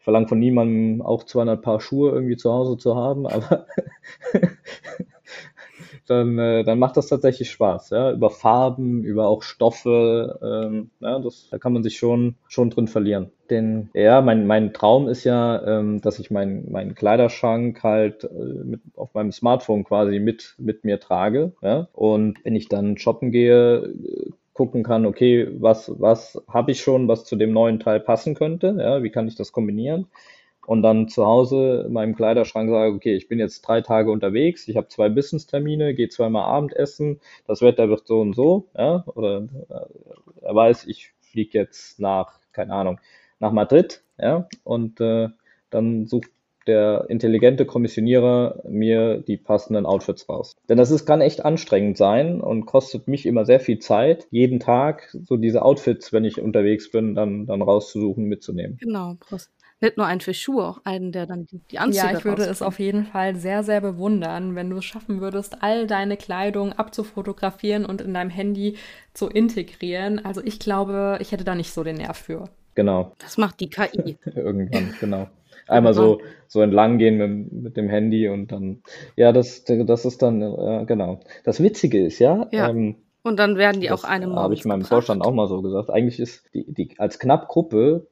verlange 0.04 0.28
von 0.28 0.38
niemandem 0.38 1.02
auch 1.02 1.24
200 1.24 1.62
Paar 1.62 1.80
Schuhe 1.80 2.12
irgendwie 2.12 2.36
zu 2.36 2.52
Hause 2.52 2.78
zu 2.78 2.96
haben, 2.96 3.26
aber 3.26 3.66
dann, 6.06 6.38
äh, 6.38 6.64
dann 6.64 6.78
macht 6.78 6.96
das 6.96 7.08
tatsächlich 7.08 7.50
Spaß, 7.50 7.90
ja, 7.90 8.12
über 8.12 8.30
Farben, 8.30 9.04
über 9.04 9.28
auch 9.28 9.42
Stoffe, 9.42 10.38
ähm, 10.42 10.90
ja, 11.00 11.18
das, 11.18 11.48
da 11.50 11.58
kann 11.58 11.72
man 11.72 11.82
sich 11.82 11.96
schon, 11.96 12.36
schon 12.48 12.70
drin 12.70 12.88
verlieren. 12.88 13.30
Denn, 13.50 13.90
ja, 13.94 14.22
mein, 14.22 14.46
mein 14.46 14.72
Traum 14.72 15.08
ist 15.08 15.24
ja, 15.24 15.62
ähm, 15.66 16.00
dass 16.00 16.18
ich 16.18 16.30
meinen 16.30 16.70
meinen 16.70 16.94
Kleiderschrank 16.94 17.82
halt 17.82 18.24
äh, 18.24 18.64
mit, 18.64 18.80
auf 18.96 19.14
meinem 19.14 19.32
Smartphone 19.32 19.84
quasi 19.84 20.18
mit, 20.18 20.54
mit 20.58 20.84
mir 20.84 21.00
trage, 21.00 21.52
ja, 21.62 21.88
und 21.92 22.38
wenn 22.44 22.56
ich 22.56 22.68
dann 22.68 22.96
shoppen 22.98 23.30
gehe, 23.30 23.94
gucken 24.54 24.84
kann, 24.84 25.04
okay, 25.04 25.48
was, 25.58 25.92
was 25.98 26.40
habe 26.48 26.70
ich 26.70 26.80
schon, 26.80 27.08
was 27.08 27.24
zu 27.24 27.36
dem 27.36 27.52
neuen 27.52 27.80
Teil 27.80 28.00
passen 28.00 28.34
könnte, 28.34 28.76
ja, 28.78 29.02
wie 29.02 29.10
kann 29.10 29.28
ich 29.28 29.34
das 29.34 29.52
kombinieren? 29.52 30.06
Und 30.66 30.82
dann 30.82 31.08
zu 31.08 31.26
Hause 31.26 31.84
in 31.86 31.92
meinem 31.92 32.14
Kleiderschrank 32.14 32.70
sage, 32.70 32.94
okay, 32.94 33.14
ich 33.14 33.28
bin 33.28 33.38
jetzt 33.38 33.62
drei 33.62 33.80
Tage 33.80 34.10
unterwegs, 34.10 34.68
ich 34.68 34.76
habe 34.76 34.88
zwei 34.88 35.08
Business-Termine, 35.08 35.94
gehe 35.94 36.08
zweimal 36.08 36.44
Abendessen, 36.44 37.20
das 37.46 37.62
Wetter 37.62 37.88
wird 37.88 38.06
so 38.06 38.20
und 38.20 38.34
so, 38.34 38.68
ja, 38.76 39.04
oder 39.14 39.48
äh, 39.70 40.42
er 40.42 40.54
weiß, 40.54 40.86
ich 40.86 41.12
fliege 41.20 41.58
jetzt 41.58 42.00
nach, 42.00 42.38
keine 42.52 42.72
Ahnung, 42.74 43.00
nach 43.40 43.52
Madrid, 43.52 44.02
ja, 44.18 44.48
und 44.62 45.00
äh, 45.00 45.28
dann 45.70 46.06
sucht 46.06 46.30
der 46.66 47.06
intelligente 47.08 47.66
Kommissionierer 47.66 48.62
mir 48.68 49.18
die 49.18 49.36
passenden 49.36 49.86
Outfits 49.86 50.28
raus. 50.28 50.56
Denn 50.68 50.78
das 50.78 50.90
ist, 50.90 51.04
kann 51.04 51.20
echt 51.20 51.44
anstrengend 51.44 51.96
sein 51.96 52.40
und 52.40 52.66
kostet 52.66 53.08
mich 53.08 53.26
immer 53.26 53.44
sehr 53.44 53.60
viel 53.60 53.78
Zeit, 53.78 54.26
jeden 54.30 54.60
Tag 54.60 55.10
so 55.12 55.36
diese 55.36 55.62
Outfits, 55.62 56.12
wenn 56.12 56.24
ich 56.24 56.40
unterwegs 56.40 56.90
bin, 56.90 57.14
dann, 57.14 57.46
dann 57.46 57.62
rauszusuchen, 57.62 58.24
mitzunehmen. 58.24 58.78
Genau, 58.80 59.16
nicht 59.80 59.96
nur 59.96 60.06
einen 60.06 60.20
für 60.20 60.34
Schuhe, 60.34 60.64
auch 60.64 60.80
einen, 60.84 61.12
der 61.12 61.26
dann 61.26 61.46
die, 61.46 61.60
die 61.70 61.78
Anzüge 61.78 62.06
Ja, 62.06 62.18
ich 62.18 62.24
würde 62.24 62.44
es 62.44 62.62
auf 62.62 62.78
jeden 62.78 63.04
Fall 63.04 63.36
sehr, 63.36 63.62
sehr 63.62 63.80
bewundern, 63.80 64.54
wenn 64.54 64.70
du 64.70 64.78
es 64.78 64.84
schaffen 64.84 65.20
würdest, 65.20 65.62
all 65.62 65.86
deine 65.86 66.16
Kleidung 66.16 66.72
abzufotografieren 66.72 67.84
und 67.84 68.00
in 68.00 68.14
deinem 68.14 68.30
Handy 68.30 68.76
zu 69.12 69.28
integrieren. 69.28 70.24
Also 70.24 70.42
ich 70.42 70.58
glaube, 70.58 71.18
ich 71.20 71.32
hätte 71.32 71.44
da 71.44 71.54
nicht 71.54 71.72
so 71.72 71.84
den 71.84 71.96
Nerv 71.96 72.16
für. 72.16 72.48
Genau. 72.74 73.12
Das 73.18 73.36
macht 73.36 73.60
die 73.60 73.70
KI. 73.70 74.16
Irgendwann, 74.34 74.94
genau. 75.00 75.28
Einmal 75.66 75.94
so, 75.94 76.20
so 76.46 76.60
entlang 76.60 76.98
gehen 76.98 77.16
mit, 77.16 77.52
mit, 77.52 77.76
dem 77.76 77.88
Handy 77.88 78.28
und 78.28 78.52
dann, 78.52 78.82
ja, 79.16 79.32
das, 79.32 79.64
das 79.64 80.04
ist 80.04 80.20
dann, 80.20 80.42
äh, 80.42 80.84
genau. 80.86 81.20
Das 81.44 81.62
Witzige 81.62 82.04
ist, 82.04 82.18
ja, 82.18 82.46
ja. 82.50 82.68
Ähm, 82.68 82.96
und 83.22 83.38
dann 83.38 83.56
werden 83.56 83.80
die 83.80 83.90
auch 83.90 84.04
einem 84.04 84.36
Habe 84.36 84.52
ich 84.52 84.66
meinem 84.66 84.84
Vorstand 84.84 85.24
auch 85.24 85.32
mal 85.32 85.48
so 85.48 85.62
gesagt. 85.62 85.88
Eigentlich 85.88 86.20
ist 86.20 86.44
die, 86.52 86.70
die 86.70 86.98
als 86.98 87.18
Knappgruppe 87.18 88.06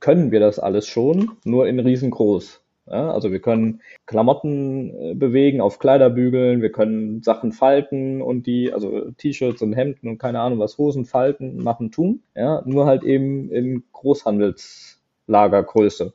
können 0.00 0.30
wir 0.30 0.40
das 0.40 0.58
alles 0.58 0.86
schon, 0.86 1.32
nur 1.44 1.68
in 1.68 1.80
riesengroß. 1.80 2.60
Ja, 2.86 3.12
also 3.12 3.30
wir 3.30 3.40
können 3.40 3.80
Klamotten 4.06 4.90
äh, 4.90 5.14
bewegen 5.14 5.60
auf 5.60 5.78
Kleiderbügeln, 5.78 6.62
wir 6.62 6.72
können 6.72 7.22
Sachen 7.22 7.52
falten 7.52 8.20
und 8.20 8.48
die, 8.48 8.72
also 8.72 9.12
T-Shirts 9.12 9.62
und 9.62 9.72
Hemden 9.72 10.08
und 10.08 10.18
keine 10.18 10.40
Ahnung 10.40 10.58
was, 10.58 10.78
Hosen 10.78 11.04
falten, 11.04 11.62
machen, 11.62 11.92
tun. 11.92 12.24
Ja, 12.34 12.62
nur 12.66 12.86
halt 12.86 13.04
eben 13.04 13.52
in 13.52 13.84
Großhandelslagergröße. 13.92 16.12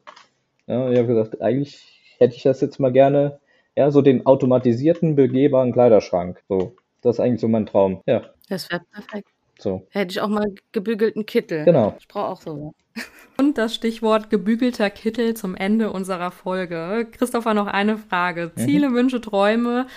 Ja, 0.68 0.92
ich 0.92 0.98
habe 0.98 1.08
gesagt, 1.08 1.42
eigentlich 1.42 1.82
hätte 2.18 2.36
ich 2.36 2.44
das 2.44 2.60
jetzt 2.60 2.80
mal 2.80 2.92
gerne, 2.92 3.40
ja, 3.78 3.90
so 3.90 4.02
den 4.02 4.26
automatisierten, 4.26 5.16
begehbaren 5.16 5.72
Kleiderschrank. 5.72 6.44
So, 6.50 6.76
das 7.02 7.16
ist 7.16 7.22
eigentlich 7.22 7.42
so 7.42 7.48
mein 7.48 7.66
Traum. 7.66 8.02
Ja. 8.06 8.24
Das 8.50 8.70
wäre 8.70 8.82
perfekt. 8.92 9.30
So. 9.60 9.88
Hätte 9.90 10.12
ich 10.12 10.22
auch 10.22 10.28
mal 10.28 10.54
gebügelten 10.72 11.26
Kittel. 11.26 11.66
Genau. 11.66 11.96
Ich 12.00 12.08
brauche 12.08 12.28
auch 12.28 12.42
so. 12.42 12.74
Und 13.40 13.58
das 13.58 13.76
Stichwort 13.76 14.30
gebügelter 14.30 14.90
Kittel 14.90 15.36
zum 15.36 15.56
Ende 15.56 15.92
unserer 15.92 16.32
Folge. 16.32 17.08
Christopher, 17.12 17.54
noch 17.54 17.68
eine 17.68 17.98
Frage. 17.98 18.52
Mhm. 18.56 18.60
Ziele, 18.60 18.94
Wünsche, 18.94 19.22
Träume 19.22 19.88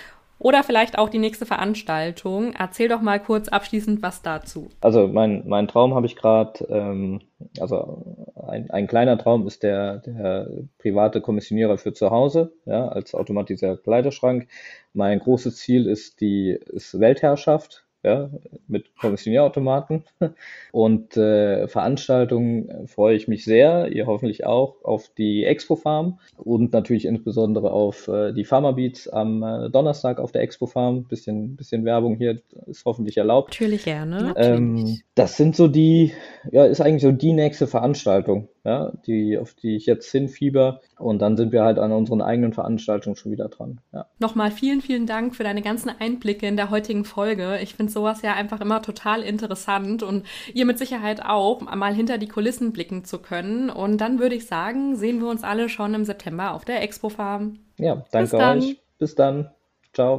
oder 0.40 0.62
vielleicht 0.64 0.98
auch 0.98 1.10
die 1.10 1.18
nächste 1.18 1.46
Veranstaltung. 1.46 2.54
Erzähl 2.58 2.88
doch 2.88 3.02
mal 3.02 3.20
kurz 3.20 3.48
abschließend 3.48 4.02
was 4.02 4.22
dazu. 4.22 4.70
Also 4.80 5.06
mein, 5.06 5.46
mein 5.46 5.68
Traum 5.68 5.94
habe 5.94 6.06
ich 6.06 6.16
gerade, 6.16 6.64
ähm, 6.70 7.20
also 7.60 8.26
ein, 8.48 8.70
ein 8.70 8.86
kleiner 8.86 9.18
Traum 9.18 9.46
ist 9.46 9.62
der, 9.62 9.98
der 9.98 10.48
private 10.78 11.20
Kommissionierer 11.20 11.76
für 11.76 11.92
zu 11.92 12.10
Hause, 12.10 12.52
ja, 12.64 12.88
als 12.88 13.14
automatisierter 13.14 13.80
Kleiderschrank. 13.82 14.48
Mein 14.94 15.18
großes 15.18 15.56
Ziel 15.56 15.86
ist 15.86 16.22
die 16.22 16.58
ist 16.72 16.98
Weltherrschaft 16.98 17.84
ja, 18.02 18.30
mit 18.66 18.96
Kommissionierautomaten. 18.96 20.04
Und 20.72 21.16
äh, 21.16 21.68
Veranstaltungen 21.68 22.68
äh, 22.68 22.86
freue 22.86 23.14
ich 23.16 23.28
mich 23.28 23.44
sehr, 23.44 23.88
ihr 23.92 24.06
hoffentlich 24.06 24.46
auch, 24.46 24.76
auf 24.84 25.10
die 25.16 25.44
Expo 25.44 25.76
Farm 25.76 26.18
und 26.36 26.72
natürlich 26.72 27.04
insbesondere 27.04 27.70
auf 27.72 28.08
äh, 28.08 28.32
die 28.32 28.44
Pharma 28.44 28.72
Beats 28.72 29.08
am 29.08 29.42
äh, 29.42 29.70
Donnerstag 29.70 30.18
auf 30.18 30.32
der 30.32 30.42
Expo 30.42 30.66
Farm. 30.66 31.04
Bisschen, 31.04 31.56
bisschen 31.56 31.84
Werbung 31.84 32.16
hier 32.16 32.40
ist 32.66 32.84
hoffentlich 32.84 33.16
erlaubt. 33.16 33.50
Natürlich 33.50 33.84
gerne. 33.84 34.32
Ähm, 34.36 35.00
das 35.14 35.36
sind 35.36 35.56
so 35.56 35.68
die, 35.68 36.12
ja, 36.50 36.64
ist 36.64 36.80
eigentlich 36.80 37.02
so 37.02 37.12
die 37.12 37.32
nächste 37.32 37.66
Veranstaltung 37.66 38.48
ja, 38.64 38.92
die, 39.06 39.38
auf 39.38 39.54
die 39.54 39.76
ich 39.76 39.86
jetzt 39.86 40.10
hinfieber. 40.10 40.80
Und 40.98 41.20
dann 41.20 41.36
sind 41.36 41.52
wir 41.52 41.62
halt 41.62 41.78
an 41.78 41.92
unseren 41.92 42.20
eigenen 42.20 42.52
Veranstaltungen 42.52 43.16
schon 43.16 43.32
wieder 43.32 43.48
dran. 43.48 43.80
Ja. 43.92 44.06
Nochmal 44.18 44.50
vielen, 44.50 44.80
vielen 44.80 45.06
Dank 45.06 45.34
für 45.34 45.44
deine 45.44 45.62
ganzen 45.62 45.90
Einblicke 45.98 46.46
in 46.46 46.56
der 46.56 46.70
heutigen 46.70 47.04
Folge. 47.04 47.58
Ich 47.62 47.74
finde 47.74 47.92
sowas 47.92 48.22
ja 48.22 48.34
einfach 48.34 48.60
immer 48.60 48.82
total 48.82 49.22
interessant 49.22 50.02
und 50.02 50.24
ihr 50.52 50.66
mit 50.66 50.78
Sicherheit 50.78 51.24
auch, 51.24 51.60
mal 51.60 51.94
hinter 51.94 52.18
die 52.18 52.28
Kulissen 52.28 52.72
blicken 52.72 53.04
zu 53.04 53.18
können. 53.18 53.70
Und 53.70 53.98
dann 53.98 54.18
würde 54.18 54.34
ich 54.34 54.46
sagen, 54.46 54.96
sehen 54.96 55.20
wir 55.20 55.28
uns 55.28 55.42
alle 55.42 55.68
schon 55.68 55.94
im 55.94 56.04
September 56.04 56.52
auf 56.54 56.64
der 56.64 56.82
Expo 56.82 57.08
Farm. 57.08 57.60
Ja, 57.78 58.04
danke 58.10 58.36
euch. 58.36 58.80
Bis 58.98 59.14
dann. 59.14 59.50